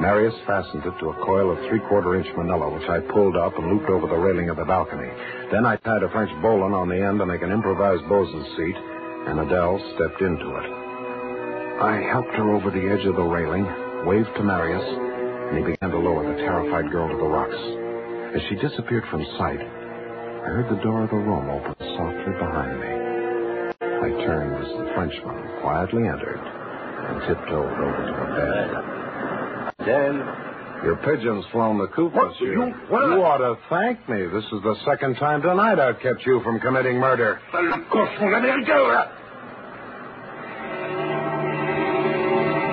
Marius 0.00 0.38
fastened 0.46 0.86
it 0.86 0.94
to 1.00 1.10
a 1.10 1.24
coil 1.26 1.50
of 1.50 1.58
three-quarter 1.66 2.14
inch 2.14 2.30
manila, 2.36 2.70
which 2.70 2.88
I 2.88 3.00
pulled 3.10 3.36
up 3.36 3.58
and 3.58 3.66
looped 3.66 3.90
over 3.90 4.06
the 4.06 4.14
railing 4.14 4.48
of 4.48 4.56
the 4.56 4.64
balcony. 4.64 5.10
Then 5.50 5.66
I 5.66 5.74
tied 5.82 6.04
a 6.04 6.10
French 6.10 6.30
bowline 6.40 6.72
on 6.72 6.88
the 6.88 7.02
end 7.02 7.18
to 7.18 7.26
make 7.26 7.42
an 7.42 7.50
improvised 7.50 8.08
bosun's 8.08 8.46
seat, 8.56 8.78
and 9.26 9.40
Adele 9.42 9.82
stepped 9.98 10.22
into 10.22 10.46
it. 10.46 10.66
I 11.82 11.98
helped 12.14 12.38
her 12.38 12.54
over 12.54 12.70
the 12.70 12.86
edge 12.86 13.04
of 13.04 13.16
the 13.16 13.26
railing, 13.26 13.66
waved 14.06 14.30
to 14.36 14.46
Marius, 14.46 14.86
and 14.86 15.58
he 15.58 15.74
began 15.74 15.90
to 15.90 15.98
lower 15.98 16.22
the 16.22 16.38
terrified 16.38 16.92
girl 16.92 17.10
to 17.10 17.18
the 17.18 17.26
rocks. 17.26 17.58
As 18.38 18.42
she 18.46 18.54
disappeared 18.62 19.10
from 19.10 19.26
sight, 19.34 19.58
I 19.58 20.54
heard 20.54 20.70
the 20.70 20.82
door 20.82 21.02
of 21.02 21.10
the 21.10 21.16
room 21.16 21.50
open 21.50 21.74
softly 21.98 22.38
behind 22.38 22.78
me. 22.78 22.97
I 24.00 24.10
turned 24.24 24.54
as 24.64 24.70
the 24.78 24.92
Frenchman 24.94 25.60
quietly 25.60 26.06
entered 26.06 26.38
and 26.38 27.20
tiptoed 27.26 27.72
over 27.72 28.02
to 28.06 28.12
the 28.14 28.26
bed. 28.38 29.86
Dan, 29.86 30.44
Your 30.84 30.96
pigeon's 31.02 31.44
flown 31.50 31.78
the 31.78 31.88
coop, 31.88 32.12
What? 32.14 32.28
monsieur. 32.28 32.52
You- 32.52 32.74
what? 32.88 33.06
You 33.10 33.22
ought 33.24 33.38
to 33.38 33.56
thank 33.68 34.08
me. 34.08 34.26
This 34.26 34.44
is 34.52 34.62
the 34.62 34.76
second 34.86 35.16
time 35.16 35.42
tonight 35.42 35.80
I've 35.80 35.98
kept 35.98 36.24
you 36.24 36.40
from 36.44 36.60
committing 36.60 36.98
murder. 37.00 37.40
well, 37.52 37.74
of 37.74 37.90
course, 37.90 38.10
let 38.20 38.42
me. 38.42 38.50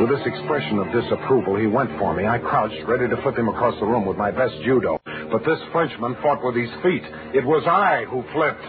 With 0.01 0.09
this 0.09 0.27
expression 0.27 0.77
of 0.77 0.91
disapproval, 0.91 1.55
he 1.55 1.65
went 1.65 1.89
for 1.97 2.13
me. 2.13 2.27
I 2.27 2.37
crouched, 2.37 2.83
ready 2.85 3.07
to 3.09 3.17
flip 3.23 3.35
him 3.37 3.47
across 3.49 3.79
the 3.79 3.85
room 3.87 4.05
with 4.05 4.17
my 4.17 4.29
best 4.29 4.53
judo. 4.63 5.01
But 5.31 5.43
this 5.45 5.57
Frenchman 5.71 6.15
fought 6.21 6.43
with 6.43 6.55
his 6.55 6.69
feet. 6.83 7.01
It 7.33 7.43
was 7.43 7.65
I 7.65 8.05
who 8.05 8.21
flipped. 8.33 8.61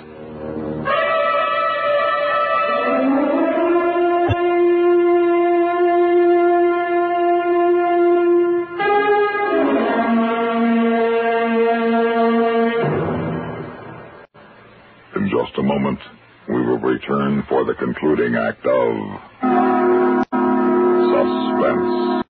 Act 18.34 18.66
of 18.66 18.92
Suspense. 21.12 22.24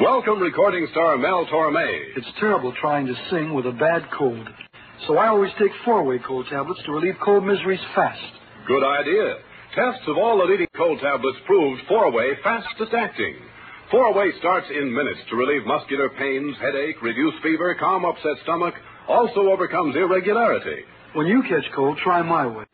Welcome, 0.00 0.40
recording 0.40 0.86
star 0.90 1.16
Mel 1.18 1.46
Torme. 1.46 2.16
It's 2.16 2.26
terrible 2.38 2.74
trying 2.80 3.06
to 3.06 3.14
sing 3.30 3.54
with 3.54 3.66
a 3.66 3.72
bad 3.72 4.10
cold. 4.16 4.48
So 5.06 5.16
I 5.16 5.28
always 5.28 5.52
take 5.58 5.70
four-way 5.84 6.18
cold 6.26 6.46
tablets 6.50 6.82
to 6.84 6.92
relieve 6.92 7.14
cold 7.24 7.44
miseries 7.44 7.80
fast. 7.94 8.20
Good 8.66 8.84
idea. 8.84 9.36
Tests 9.74 10.02
of 10.08 10.16
all 10.18 10.38
the 10.38 10.44
leading 10.44 10.68
cold 10.76 11.00
tablets 11.00 11.38
proved 11.46 11.82
four-way 11.88 12.32
fastest 12.42 12.92
acting. 12.92 13.36
Four-way 13.90 14.32
starts 14.40 14.66
in 14.68 14.92
minutes 14.92 15.20
to 15.30 15.36
relieve 15.36 15.64
muscular 15.64 16.08
pains, 16.08 16.56
headache, 16.60 17.00
reduce 17.02 17.34
fever, 17.42 17.74
calm 17.78 18.04
upset 18.04 18.36
stomach, 18.42 18.74
also 19.06 19.48
overcomes 19.48 19.94
irregularity. 19.94 20.82
When 21.12 21.26
you 21.28 21.42
catch 21.42 21.70
cold, 21.74 21.96
try 22.02 22.20
my 22.22 22.46
way. 22.48 22.64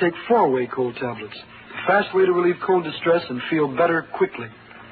Take 0.00 0.14
four-way 0.28 0.68
cold 0.72 0.94
tablets. 1.00 1.34
The 1.34 1.86
fast 1.86 2.14
way 2.14 2.26
to 2.26 2.32
relieve 2.32 2.60
cold 2.64 2.84
distress 2.84 3.22
and 3.28 3.42
feel 3.50 3.76
better 3.76 4.06
quickly. 4.16 4.46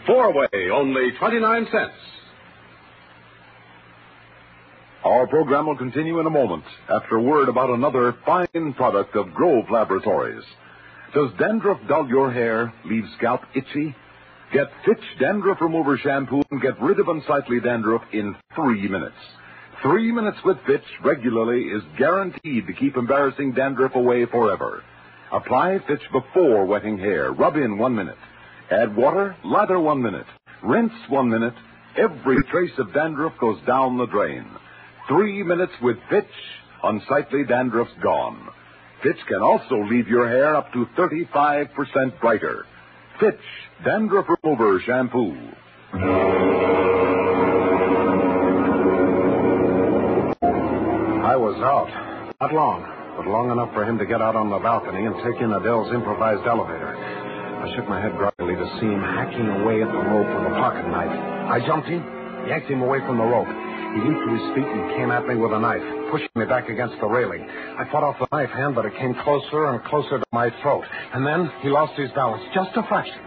Four-way, 0.06 0.70
only 0.72 1.12
29 1.18 1.66
cents. 1.70 1.94
Our 5.04 5.28
program 5.28 5.66
will 5.66 5.78
continue 5.78 6.18
in 6.18 6.26
a 6.26 6.30
moment 6.30 6.64
after 6.88 7.16
a 7.16 7.22
word 7.22 7.48
about 7.48 7.70
another 7.70 8.16
fine 8.26 8.74
product 8.76 9.14
of 9.14 9.32
Grove 9.32 9.66
Laboratories. 9.70 10.44
Does 11.14 11.30
dandruff 11.38 11.78
dull 11.88 12.08
your 12.08 12.32
hair, 12.32 12.72
leave 12.84 13.04
scalp 13.16 13.40
itchy? 13.54 13.94
Get 14.52 14.68
Fitch 14.84 15.04
Dandruff 15.20 15.60
Remover 15.60 15.96
Shampoo 15.98 16.42
and 16.50 16.60
get 16.60 16.80
rid 16.80 16.98
of 16.98 17.08
unsightly 17.08 17.60
dandruff 17.60 18.02
in 18.12 18.34
three 18.56 18.88
minutes. 18.88 19.14
Three 19.80 20.10
minutes 20.10 20.38
with 20.44 20.58
Fitch 20.66 20.84
regularly 21.04 21.62
is 21.68 21.82
guaranteed 21.96 22.66
to 22.66 22.72
keep 22.72 22.96
embarrassing 22.96 23.52
dandruff 23.52 23.94
away 23.94 24.26
forever. 24.26 24.82
Apply 25.32 25.78
Fitch 25.86 26.02
before 26.10 26.66
wetting 26.66 26.98
hair. 26.98 27.32
Rub 27.32 27.54
in 27.56 27.78
one 27.78 27.94
minute. 27.94 28.18
Add 28.72 28.96
water, 28.96 29.36
lather 29.44 29.78
one 29.78 30.02
minute. 30.02 30.26
Rinse 30.64 30.92
one 31.08 31.30
minute. 31.30 31.54
Every 31.96 32.42
trace 32.50 32.76
of 32.78 32.92
dandruff 32.92 33.34
goes 33.40 33.60
down 33.66 33.98
the 33.98 34.06
drain. 34.06 34.44
Three 35.08 35.44
minutes 35.44 35.72
with 35.80 35.96
Fitch, 36.10 36.24
unsightly 36.82 37.44
dandruff's 37.44 37.94
gone. 38.02 38.48
Fitch 39.02 39.18
can 39.28 39.42
also 39.42 39.76
leave 39.88 40.08
your 40.08 40.28
hair 40.28 40.56
up 40.56 40.72
to 40.72 40.86
35% 40.98 42.20
brighter. 42.20 42.66
Fitch 43.20 43.36
Dandruff 43.84 44.26
Remover 44.42 44.80
Shampoo. 44.80 45.36
I 51.20 51.36
was 51.36 51.60
out. 51.60 51.92
Not 52.40 52.54
long, 52.54 52.80
but 53.18 53.26
long 53.28 53.52
enough 53.52 53.74
for 53.74 53.84
him 53.84 53.98
to 53.98 54.06
get 54.06 54.22
out 54.22 54.36
on 54.36 54.48
the 54.48 54.58
balcony 54.58 55.04
and 55.04 55.14
take 55.20 55.36
in 55.42 55.52
Adele's 55.52 55.92
improvised 55.92 56.48
elevator. 56.48 56.96
I 56.96 57.68
shook 57.76 57.86
my 57.92 58.00
head 58.00 58.16
groggily 58.16 58.56
to 58.56 58.66
see 58.80 58.88
him 58.88 59.04
hacking 59.04 59.52
away 59.60 59.84
at 59.84 59.92
the 59.92 60.00
rope 60.00 60.24
with 60.24 60.48
a 60.48 60.56
pocket 60.56 60.88
knife. 60.88 61.12
I 61.12 61.60
jumped 61.60 61.92
in, 61.92 62.00
yanked 62.48 62.72
him 62.72 62.80
away 62.80 63.00
from 63.04 63.18
the 63.20 63.28
rope. 63.28 63.52
He 63.94 64.00
leaped 64.06 64.22
to 64.22 64.30
his 64.30 64.46
feet 64.54 64.70
and 64.70 64.90
came 64.96 65.10
at 65.10 65.26
me 65.26 65.34
with 65.34 65.52
a 65.52 65.58
knife, 65.58 65.82
pushing 66.12 66.30
me 66.36 66.44
back 66.46 66.68
against 66.68 66.94
the 67.00 67.06
railing. 67.08 67.42
I 67.42 67.90
fought 67.90 68.04
off 68.04 68.16
the 68.20 68.28
knife 68.30 68.50
hand, 68.50 68.74
but 68.76 68.86
it 68.86 68.94
came 68.94 69.14
closer 69.24 69.66
and 69.66 69.82
closer 69.84 70.18
to 70.18 70.24
my 70.32 70.50
throat. 70.62 70.84
And 71.12 71.26
then 71.26 71.50
he 71.60 71.70
lost 71.70 71.98
his 71.98 72.10
balance 72.12 72.42
just 72.54 72.70
a 72.76 72.84
fraction, 72.86 73.18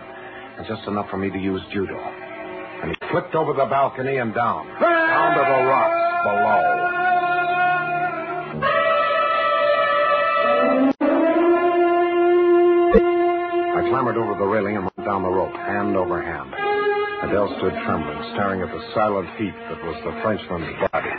and 0.58 0.66
just 0.66 0.88
enough 0.88 1.10
for 1.10 1.18
me 1.18 1.30
to 1.30 1.38
use 1.38 1.62
judo. 1.74 2.00
And 2.00 2.92
he 2.92 3.08
flipped 3.12 3.36
over 3.36 3.52
the 3.52 3.66
balcony 3.66 4.18
and 4.18 4.34
down, 4.34 4.68
down 4.80 5.36
to 5.36 5.44
the 5.44 5.60
rocks 5.68 6.00
below. 6.24 6.64
I 13.76 13.90
clambered 13.90 14.18
over 14.18 14.36
the 14.40 14.46
railing 14.46 14.78
and 14.78 14.84
went 14.84 15.06
down 15.06 15.24
the 15.24 15.30
rope, 15.30 15.56
hand 15.56 15.98
over 15.98 16.22
hand. 16.22 16.63
Adele 17.24 17.56
stood 17.58 17.74
trembling, 17.86 18.20
staring 18.34 18.62
at 18.62 18.68
the 18.68 18.82
silent 18.94 19.30
heap 19.38 19.54
that 19.56 19.84
was 19.84 19.96
the 20.04 20.12
Frenchman's 20.22 20.76
body. 20.92 21.10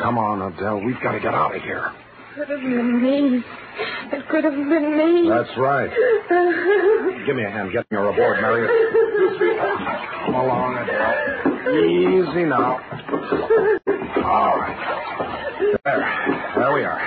Come 0.00 0.18
on, 0.18 0.52
Adele. 0.52 0.80
We've 0.84 1.00
got 1.02 1.12
to 1.12 1.20
get 1.20 1.34
out 1.34 1.54
of 1.54 1.62
here. 1.62 1.92
It 2.36 2.46
could 2.46 2.48
have 2.50 2.60
been 2.60 3.02
me. 3.02 3.42
It 4.12 4.28
could 4.28 4.44
have 4.44 4.54
been 4.54 4.98
me. 4.98 5.28
That's 5.28 5.56
right. 5.58 5.90
Give 7.26 7.36
me 7.36 7.44
a 7.44 7.50
hand 7.50 7.70
getting 7.72 7.96
her 7.98 8.08
aboard, 8.08 8.40
Marius. 8.40 8.70
Come 10.26 10.34
along, 10.34 10.78
Adele. 10.78 11.78
Easy 11.78 12.44
now. 12.44 12.78
All 14.24 14.58
right. 14.58 14.78
There. 15.84 16.52
There 16.56 16.72
we 16.74 16.84
are. 16.84 17.00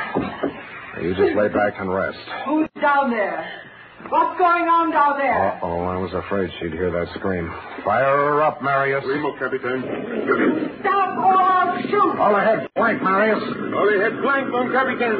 You 1.01 1.15
just 1.15 1.35
lay 1.35 1.47
back 1.47 1.73
and 1.79 1.93
rest. 1.93 2.17
Who's 2.45 2.69
down 2.81 3.09
there? 3.09 3.70
What's 4.11 4.37
going 4.37 4.67
on 4.67 4.91
down 4.91 5.17
there? 5.17 5.55
Uh-oh, 5.55 5.87
I 5.87 5.95
was 5.95 6.11
afraid 6.11 6.51
she'd 6.59 6.73
hear 6.73 6.91
that 6.91 7.07
scream. 7.15 7.47
Fire 7.85 8.11
her 8.11 8.43
up, 8.43 8.61
Marius. 8.61 9.05
Primo, 9.05 9.31
Capitan. 9.39 10.75
Stop 10.83 11.15
or 11.15 11.39
I'll 11.39 11.81
shoot! 11.87 12.19
All 12.19 12.35
ahead, 12.35 12.67
flank, 12.75 13.01
Marius. 13.01 13.39
All 13.39 13.87
ahead, 13.87 14.19
flank, 14.21 14.51
mon 14.51 14.67
Capitan. 14.75 15.15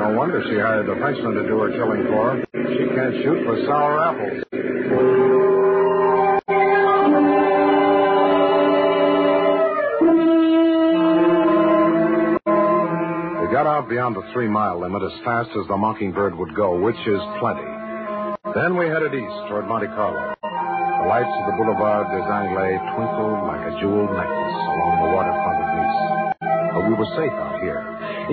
No 0.00 0.16
wonder 0.16 0.42
she 0.48 0.56
hired 0.56 0.88
the 0.88 0.96
Frenchman 0.96 1.34
to 1.34 1.42
do 1.44 1.60
her 1.60 1.70
killing 1.76 2.08
for 2.08 2.40
her. 2.40 2.46
She 2.72 2.88
can't 2.88 3.14
shoot 3.20 3.44
for 3.44 3.60
sour 3.68 4.00
apples. 4.00 4.44
Beyond 14.02 14.18
the 14.18 14.32
three 14.34 14.50
mile 14.50 14.82
limit 14.82 14.98
as 14.98 15.14
fast 15.22 15.54
as 15.54 15.62
the 15.70 15.78
Mockingbird 15.78 16.34
would 16.34 16.58
go, 16.58 16.74
which 16.74 16.98
is 17.06 17.22
plenty. 17.38 17.62
Then 18.50 18.74
we 18.74 18.90
headed 18.90 19.14
east 19.14 19.38
toward 19.46 19.70
Monte 19.70 19.94
Carlo. 19.94 20.34
The 20.42 21.06
lights 21.06 21.30
of 21.30 21.44
the 21.46 21.54
Boulevard 21.54 22.10
des 22.10 22.26
Anglais 22.26 22.82
twinkled 22.98 23.46
like 23.46 23.62
a 23.62 23.78
jeweled 23.78 24.10
necklace 24.10 24.58
along 24.74 25.06
the 25.06 25.10
waterfront 25.14 25.58
of 25.62 25.68
Nice. 25.78 26.02
But 26.74 26.82
we 26.90 26.94
were 26.98 27.10
safe 27.14 27.36
out 27.46 27.62
here. 27.62 27.78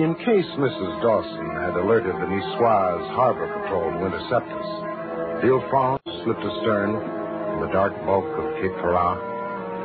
In 0.02 0.18
case 0.26 0.50
Mrs. 0.58 0.90
Dawson 1.06 1.54
had 1.62 1.78
alerted 1.78 2.18
the 2.18 2.26
Niçoise 2.26 3.06
Harbor 3.14 3.46
Patrol 3.46 3.94
to 3.94 4.06
intercept 4.10 4.50
us, 4.50 4.70
Villefranche 5.38 6.02
slipped 6.26 6.42
astern 6.50 6.98
in 6.98 7.58
the 7.62 7.70
dark 7.70 7.94
bulk 8.10 8.26
of 8.26 8.58
Cape 8.58 8.74
Ferrat, 8.82 9.22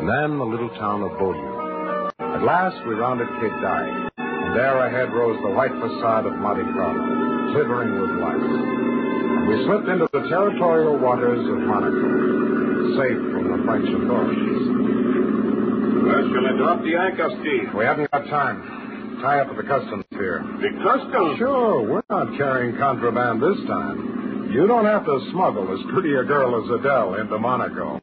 and 0.02 0.10
then 0.10 0.42
the 0.42 0.50
little 0.50 0.74
town 0.82 1.06
of 1.06 1.14
Beaulieu. 1.22 2.10
At 2.18 2.42
last, 2.42 2.82
we 2.90 2.98
rounded 2.98 3.30
Cape 3.38 3.54
d'Ail, 3.62 4.02
and 4.02 4.05
there 4.56 4.88
ahead 4.88 5.12
rose 5.12 5.36
the 5.44 5.52
white 5.52 5.76
facade 5.84 6.26
of 6.26 6.34
Monte 6.40 6.64
Carlo, 6.72 7.52
glittering 7.52 7.92
with 8.00 8.16
lights. 8.24 8.40
And 8.40 9.48
we 9.52 9.60
slipped 9.68 9.92
into 9.92 10.08
the 10.16 10.24
territorial 10.32 10.96
waters 10.98 11.44
of 11.44 11.60
Monaco, 11.60 12.96
safe 12.96 13.20
from 13.36 13.52
the 13.52 13.60
French 13.68 13.84
authorities. 13.92 14.64
Where 16.08 16.24
shall 16.32 16.48
I 16.48 16.54
drop 16.56 16.80
the 16.88 16.96
anchor, 16.96 17.30
Steve? 17.44 17.76
We 17.76 17.84
haven't 17.84 18.10
got 18.12 18.24
time. 18.32 19.20
Tie 19.22 19.40
up 19.44 19.52
at 19.52 19.58
the 19.58 19.68
customs 19.68 20.06
pier. 20.12 20.40
The 20.64 20.72
customs? 20.80 21.38
Sure, 21.38 21.84
we're 21.84 22.08
not 22.10 22.38
carrying 22.38 22.78
contraband 22.78 23.44
this 23.44 23.60
time. 23.68 24.52
You 24.56 24.68
don't 24.68 24.86
have 24.86 25.04
to 25.04 25.20
smuggle 25.32 25.68
as 25.68 25.84
pretty 25.92 26.16
a 26.16 26.24
girl 26.24 26.56
as 26.64 26.80
Adele 26.80 27.16
into 27.16 27.38
Monaco. 27.38 28.00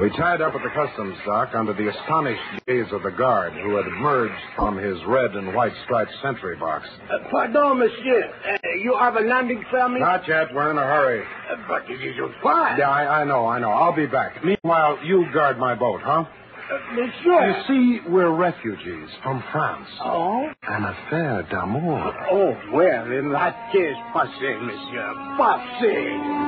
We 0.00 0.10
tied 0.10 0.40
up 0.40 0.54
at 0.54 0.62
the 0.62 0.70
customs 0.70 1.16
dock 1.26 1.54
under 1.54 1.72
the 1.72 1.88
astonished 1.88 2.40
gaze 2.68 2.86
of 2.92 3.02
the 3.02 3.10
guard 3.10 3.52
who 3.54 3.74
had 3.76 3.86
emerged 3.86 4.40
from 4.54 4.76
his 4.76 4.96
red 5.06 5.32
and 5.32 5.52
white 5.54 5.72
striped 5.84 6.12
sentry 6.22 6.56
box. 6.56 6.86
Uh, 7.10 7.18
pardon, 7.30 7.78
monsieur. 7.78 8.32
Uh, 8.46 8.56
you 8.82 8.96
have 8.96 9.16
a 9.16 9.20
landing 9.20 9.64
permit? 9.70 10.00
Not 10.00 10.26
yet. 10.28 10.54
We're 10.54 10.70
in 10.70 10.78
a 10.78 10.82
hurry. 10.82 11.24
Uh, 11.50 11.56
but 11.66 11.90
it 11.90 12.00
is 12.00 12.14
your 12.16 12.32
fine. 12.42 12.78
Yeah, 12.78 12.88
I, 12.90 13.22
I 13.22 13.24
know, 13.24 13.46
I 13.46 13.58
know. 13.58 13.70
I'll 13.70 13.94
be 13.96 14.06
back. 14.06 14.44
Meanwhile, 14.44 15.00
you 15.04 15.26
guard 15.34 15.58
my 15.58 15.74
boat, 15.74 16.00
huh? 16.04 16.24
Uh, 16.70 16.94
monsieur. 16.94 17.48
You 17.50 17.64
see, 17.66 18.08
we're 18.08 18.30
refugees 18.30 19.08
from 19.24 19.42
France. 19.50 19.88
Oh? 20.04 20.48
An 20.62 20.84
affair 20.84 21.42
d'amour. 21.50 22.14
Oh, 22.30 22.56
well, 22.72 23.10
in 23.10 23.32
that 23.32 23.72
case, 23.72 23.96
passez, 24.14 24.60
monsieur. 24.60 25.14
Passez. 25.36 26.47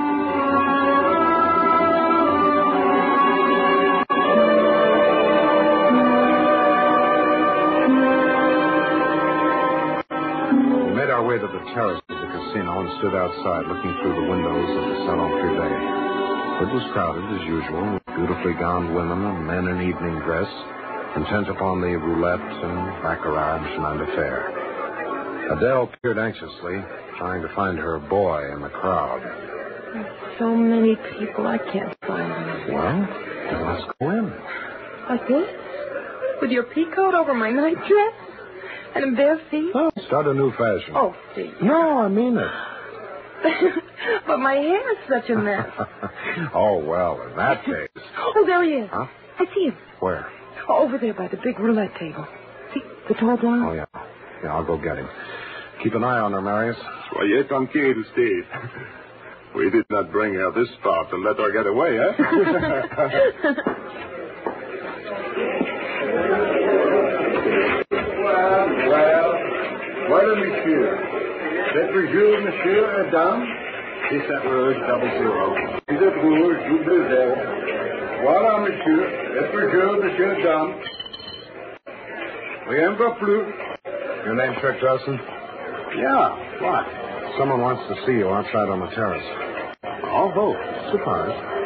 Made 11.53 11.59
our 11.59 11.59
way 11.59 11.59
to 11.59 11.59
the 11.59 11.75
terrace 11.75 12.03
of 12.09 12.17
the 12.17 12.27
casino 12.27 12.81
and 12.81 12.91
stood 12.99 13.15
outside 13.15 13.67
looking 13.67 13.95
through 14.01 14.15
the 14.15 14.31
windows 14.31 14.71
of 14.71 14.85
the 14.91 14.97
Salon 15.07 15.31
Privé. 15.43 15.71
It 16.61 16.75
was 16.75 16.93
crowded 16.93 17.25
as 17.41 17.47
usual, 17.49 17.95
with 17.95 18.07
beautifully 18.07 18.55
gowned 18.55 18.95
women 18.95 19.25
and 19.25 19.47
men 19.47 19.67
in 19.69 19.89
evening 19.89 20.21
dress, 20.21 20.49
intent 21.17 21.49
upon 21.49 21.81
the 21.81 21.97
roulette 21.97 22.41
and 22.41 23.03
baccarat 23.03 23.65
and 23.65 23.99
fer. 24.15 25.57
Adele 25.57 25.91
peered 26.03 26.19
anxiously, 26.19 26.85
trying 27.19 27.43
to 27.43 27.49
find 27.55 27.79
her 27.79 27.99
boy 27.99 28.53
in 28.53 28.61
the 28.63 28.69
crowd. 28.69 29.23
There's 29.95 30.39
So 30.39 30.55
many 30.55 30.97
people, 31.19 31.47
I 31.47 31.59
can't 31.59 31.97
find 32.07 32.31
them. 32.31 32.73
Well, 32.73 33.09
then 33.51 33.67
let's 33.67 33.85
go 33.99 34.11
in. 34.11 34.31
Like 35.09 35.27
this? 35.27 35.49
With 36.41 36.51
your 36.51 36.65
peacoat 36.65 37.15
over 37.15 37.35
my 37.35 37.51
nightdress? 37.51 38.30
And 38.95 39.17
bare 39.17 39.39
feet? 39.51 39.71
Oh, 39.75 39.91
start 40.07 40.27
a 40.27 40.35
new 40.35 40.51
fashion. 40.53 40.95
Oh, 40.95 41.15
Steve. 41.33 41.53
No, 41.63 42.01
I 42.01 42.09
mean 42.09 42.37
it. 42.37 42.51
but 44.27 44.39
my 44.39 44.55
hair 44.55 44.93
is 44.93 44.99
such 45.09 45.31
a 45.31 45.37
mess. 45.37 45.67
oh, 46.55 46.79
well, 46.85 47.21
in 47.23 47.37
that 47.37 47.65
case. 47.65 47.89
Oh, 48.19 48.45
there 48.47 48.63
he 48.65 48.71
is. 48.85 48.91
Huh? 48.93 49.07
I 49.39 49.45
see 49.55 49.65
him. 49.67 49.77
Where? 50.01 50.27
Over 50.69 50.99
there 50.99 51.15
by 51.15 51.29
the 51.29 51.37
big 51.43 51.59
roulette 51.59 51.95
table. 51.99 52.27
See, 52.75 52.81
the 53.09 53.15
tall 53.15 53.37
blonde? 53.37 53.65
Oh, 53.65 53.73
yeah. 53.73 53.87
Yeah, 54.45 54.55
I'll 54.55 54.65
go 54.67 54.77
get 54.77 54.97
him. 54.97 55.09
Keep 55.83 55.95
an 55.95 56.05
eye 56.05 56.19
on 56.19 56.33
her, 56.33 56.43
Marius. 56.43 56.77
Soyez 57.13 57.49
tranquille, 57.49 58.05
Steve. 58.13 58.45
We 59.57 59.71
did 59.71 59.85
not 59.91 60.13
bring 60.13 60.35
her 60.35 60.53
this 60.53 60.69
far 60.83 61.09
to 61.11 61.17
let 61.17 61.37
her 61.39 61.51
get 61.53 61.67
away, 61.67 61.99
eh? 61.99 62.13
Well, 67.91 68.69
well, 68.89 69.33
voilà, 70.11 70.35
monsieur. 70.35 70.99
C'est 71.73 71.89
toujours 71.93 72.41
monsieur 72.41 72.85
et 72.99 73.11
dame. 73.13 73.47
C'est 74.11 74.27
ça 74.27 74.41
rouge, 74.41 74.77
double 74.89 75.11
zero. 75.19 75.55
C'est 75.89 76.15
rouge, 76.21 76.57
double 76.69 77.09
zero. 77.09 77.35
Voilà, 78.23 78.59
monsieur. 78.59 79.09
C'est 79.35 79.51
toujours 79.53 80.03
monsieur 80.03 80.39
et 80.39 80.43
dame. 80.43 80.73
Rien 82.69 82.93
pas 82.95 83.11
plus. 83.21 83.43
Your 84.27 84.35
name, 84.35 84.55
Trick 84.61 84.81
Dawson? 84.81 85.19
Yeah, 85.97 86.37
what? 86.61 86.87
Someone 87.39 87.61
wants 87.61 87.83
to 87.89 87.95
see 88.05 88.19
you 88.19 88.29
outside 88.29 88.69
on 88.69 88.81
the 88.81 88.91
terrace. 88.95 89.25
Oh, 90.13 90.29
who? 90.35 90.55
Surprise. 90.91 91.60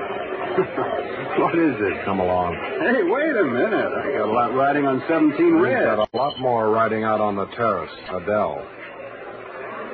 What 1.37 1.59
is 1.59 1.75
it? 1.81 2.05
Come 2.05 2.21
along. 2.21 2.55
Hey, 2.81 3.03
wait 3.03 3.37
a 3.37 3.43
minute. 3.45 3.90
I 3.93 4.12
got 4.19 4.29
a 4.29 4.33
lot 4.33 4.55
riding 4.55 4.87
on 4.87 5.03
17 5.09 5.55
We've 5.57 5.61
red. 5.62 5.85
got 5.85 6.09
a 6.12 6.17
lot 6.17 6.38
more 6.38 6.71
riding 6.71 7.03
out 7.03 7.21
on 7.21 7.35
the 7.35 7.47
terrace. 7.57 7.90
Adele. 8.09 8.62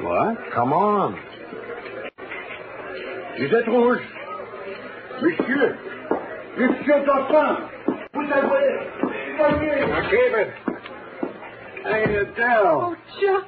What? 0.03 0.37
Come 0.55 0.73
on. 0.75 1.19
Vous 3.39 3.55
êtes 3.55 3.67
rouge. 3.69 4.01
Monsieur. 5.23 5.79
Monsieur 6.59 7.07
Dawson. 7.07 7.69
Vous 8.13 8.31
avez... 8.31 8.79
Voyez. 9.39 9.87
Now 9.89 10.11
keep 10.11 10.33
it. 10.37 10.51
Hey, 11.85 12.17
Adele. 12.17 12.67
Oh, 12.67 12.97
Chuck. 13.19 13.45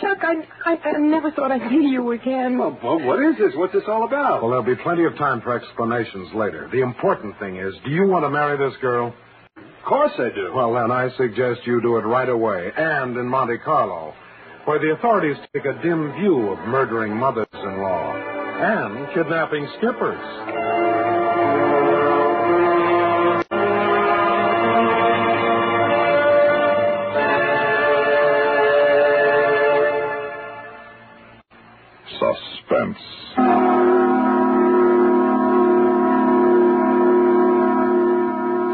Chuck, 0.00 0.18
I, 0.22 0.34
I, 0.64 0.76
I 0.76 0.98
never 0.98 1.30
thought 1.30 1.52
I'd 1.52 1.68
see 1.70 1.86
you 1.88 2.12
again. 2.12 2.58
Well, 2.58 2.72
Bob, 2.82 3.04
what 3.04 3.20
is 3.22 3.36
this? 3.38 3.52
What's 3.54 3.72
this 3.72 3.84
all 3.88 4.04
about? 4.04 4.42
Well, 4.42 4.50
there'll 4.50 4.76
be 4.76 4.80
plenty 4.82 5.04
of 5.04 5.16
time 5.16 5.40
for 5.40 5.56
explanations 5.56 6.28
later. 6.34 6.68
The 6.72 6.80
important 6.80 7.38
thing 7.38 7.56
is, 7.56 7.74
do 7.84 7.90
you 7.90 8.06
want 8.06 8.24
to 8.24 8.30
marry 8.30 8.56
this 8.58 8.76
girl? 8.80 9.14
Of 9.56 9.84
course 9.86 10.12
I 10.18 10.30
do. 10.34 10.52
Well, 10.54 10.74
then 10.74 10.90
I 10.90 11.10
suggest 11.16 11.60
you 11.66 11.80
do 11.80 11.96
it 11.96 12.02
right 12.02 12.28
away, 12.28 12.70
and 12.76 13.16
in 13.16 13.26
Monte 13.28 13.58
Carlo, 13.64 14.14
where 14.64 14.78
the 14.78 14.92
authorities 14.92 15.36
take 15.54 15.64
a 15.66 15.80
dim 15.82 16.12
view 16.14 16.48
of 16.48 16.58
murdering 16.68 17.14
mothers-in-law 17.16 18.14
and 18.56 19.14
kidnapping 19.14 19.68
skippers. 19.78 20.83
Suspense. 32.68 32.96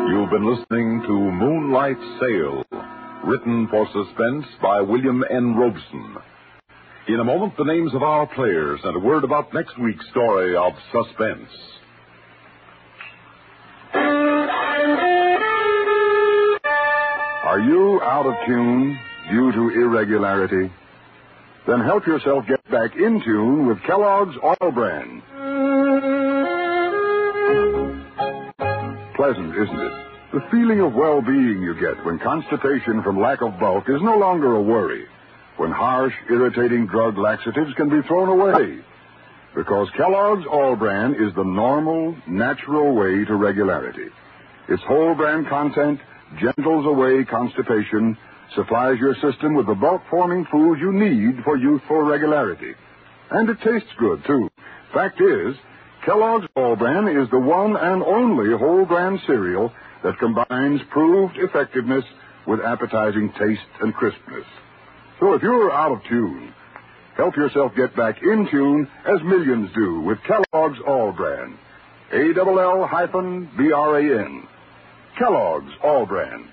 You've 0.09 0.31
been 0.31 0.47
listening 0.47 1.03
to 1.07 1.13
Moonlight 1.13 1.97
Sail, 2.21 2.65
written 3.25 3.69
for 3.69 3.87
suspense 3.87 4.47
by 4.63 4.81
William 4.81 5.25
N. 5.31 5.57
Robson. 5.57 6.17
In 7.09 7.21
a 7.21 7.25
moment, 7.25 7.57
the 7.57 7.65
names 7.65 7.95
of 7.95 8.03
our 8.03 8.27
players 8.27 8.81
and 8.85 8.97
a 8.97 9.01
word 9.01 9.25
about 9.25 9.53
next 9.55 9.79
week's 9.79 10.09
story 10.11 10.57
of 10.57 10.73
suspense. 10.93 11.49
Are 17.45 17.61
you 17.61 18.01
out 18.03 18.27
of 18.27 18.35
tune 18.47 18.99
due 19.31 19.53
to 19.53 19.69
irregularity? 19.71 20.73
Then 21.67 21.81
help 21.81 22.07
yourself 22.07 22.45
get 22.49 22.60
back 22.71 22.95
in 22.95 23.21
tune 23.25 23.67
with 23.67 23.83
Kellogg's 23.83 24.37
All 24.43 24.71
Bran. 24.71 25.23
Pleasant, 29.17 29.55
isn't 29.57 29.81
it? 29.81 29.93
The 30.33 30.41
feeling 30.51 30.81
of 30.81 30.95
well-being 30.95 31.61
you 31.63 31.75
get 31.75 32.05
when 32.05 32.21
constipation 32.21 33.03
from 33.03 33.21
lack 33.21 33.43
of 33.43 33.59
bulk 33.59 33.89
is 33.89 34.01
no 34.01 34.17
longer 34.17 34.55
a 34.55 34.63
worry. 34.63 35.07
When 35.57 35.73
harsh, 35.73 36.15
irritating 36.31 36.87
drug 36.87 37.19
laxatives 37.19 37.75
can 37.75 37.89
be 37.91 38.07
thrown 38.07 38.29
away. 38.29 38.79
Because 39.55 39.89
Kellogg's 39.97 40.47
All 40.47 40.77
Bran 40.77 41.15
is 41.15 41.35
the 41.35 41.45
normal, 41.45 42.17
natural 42.29 42.95
way 42.95 43.25
to 43.25 43.35
regularity. 43.35 44.09
Its 44.69 44.83
whole 44.85 45.17
brand 45.17 45.49
content, 45.49 45.99
gentles 46.39 46.87
away 46.87 47.25
constipation, 47.25 48.17
supplies 48.55 48.99
your 48.99 49.15
system 49.17 49.55
with 49.55 49.67
the 49.67 49.75
bulk 49.75 50.03
forming 50.11 50.45
food 50.47 50.79
you 50.81 50.93
need 50.93 51.43
for 51.45 51.57
youthful 51.57 52.03
regularity. 52.03 52.75
And 53.31 53.49
it 53.49 53.59
tastes 53.63 53.91
good, 53.99 54.25
too. 54.27 54.51
Fact 54.93 55.21
is, 55.21 55.55
Kellogg's 56.05 56.47
All 56.57 56.77
Bran 56.77 57.09
is 57.09 57.29
the 57.31 57.39
one 57.39 57.77
and 57.77 58.03
only 58.03 58.57
whole 58.57 58.87
bran 58.87 59.21
cereal 59.27 59.73
that 60.03 60.19
combines 60.19 60.81
proved 60.91 61.37
effectiveness 61.37 62.05
with 62.47 62.61
appetizing 62.61 63.33
taste 63.39 63.61
and 63.81 63.95
crispness. 63.95 64.47
So 65.21 65.35
if 65.35 65.43
you're 65.43 65.71
out 65.71 65.93
of 65.93 66.03
tune, 66.09 66.55
help 67.17 67.37
yourself 67.37 67.73
get 67.77 67.95
back 67.95 68.23
in 68.23 68.49
tune 68.51 68.89
as 69.07 69.23
millions 69.23 69.71
do 69.75 70.01
with 70.01 70.19
Kellogg's 70.23 70.81
All 70.87 71.13
Bran. 71.13 71.59
A-double-L 72.13 72.87
hyphen 72.87 73.49
B-R-A-N. 73.57 74.49
Kellogg's 75.19 75.73
All 75.85 76.07
Bran. 76.07 76.49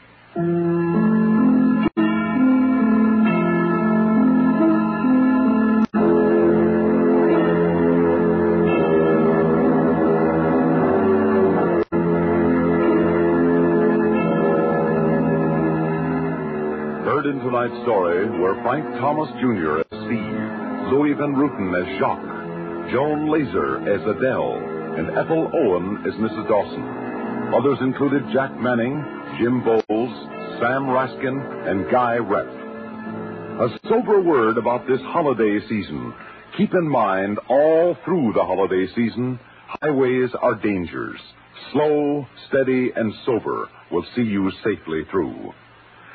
Heard 17.08 17.26
in 17.26 17.40
tonight's 17.40 17.84
story 17.84 18.28
were 18.38 18.62
Frank 18.64 18.84
Thomas 19.00 19.30
Jr. 19.40 19.80
as 19.80 19.88
Steve, 19.88 20.92
Luis 20.92 21.16
Van 21.16 21.32
Rooten 21.40 21.72
as 21.72 21.88
Jacques, 22.00 22.92
Joan 22.92 23.32
Lazer 23.32 23.80
as 23.88 24.02
Adele, 24.04 24.60
and 25.00 25.18
Ethel 25.18 25.50
Owen 25.56 26.04
as 26.06 26.14
Mrs. 26.20 26.50
Dawson. 26.50 26.84
Others 27.56 27.78
included 27.80 28.24
Jack 28.34 28.60
Manning, 28.60 29.02
Jim 29.40 29.64
Boles, 29.64 30.14
Sam 30.60 30.92
Raskin, 30.92 31.40
and 31.72 31.90
Guy 31.90 32.18
Repp. 32.18 32.52
A 33.62 33.88
sober 33.88 34.20
word 34.20 34.58
about 34.58 34.86
this 34.86 35.00
holiday 35.04 35.62
season. 35.70 36.14
Keep 36.58 36.74
in 36.74 36.90
mind, 36.90 37.40
all 37.48 37.96
through 38.04 38.34
the 38.34 38.44
holiday 38.44 38.86
season, 38.98 39.40
highways 39.82 40.32
are 40.42 40.56
dangers. 40.56 41.22
Slow, 41.72 42.28
steady, 42.50 42.92
and 42.94 43.14
sober 43.26 43.70
will 43.94 44.06
see 44.14 44.24
you 44.24 44.52
safely 44.62 45.04
through. 45.10 45.54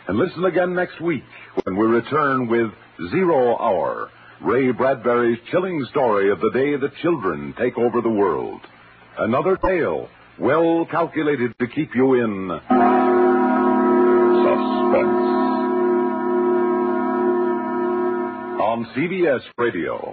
And 0.09 0.19
listen 0.19 0.45
again 0.45 0.75
next 0.75 1.01
week 1.01 1.23
when 1.65 1.77
we 1.77 1.87
return 1.87 2.49
with 2.49 2.73
Zero 3.11 3.57
Hour, 3.57 4.11
Ray 4.43 4.73
Bradbury's 4.73 5.39
chilling 5.51 5.87
story 5.91 6.31
of 6.33 6.41
the 6.41 6.51
day 6.53 6.77
the 6.77 6.91
children 7.03 7.55
take 7.59 7.79
over 7.79 8.01
the 8.01 8.11
world. 8.11 8.61
Another 9.19 9.57
tale 9.57 10.09
well 10.39 10.87
calculated 10.91 11.55
to 11.61 11.67
keep 11.69 11.95
you 11.95 12.15
in 12.15 12.49
suspense. 14.43 15.29
On 18.61 18.87
CBS 18.97 19.43
Radio. 19.59 20.11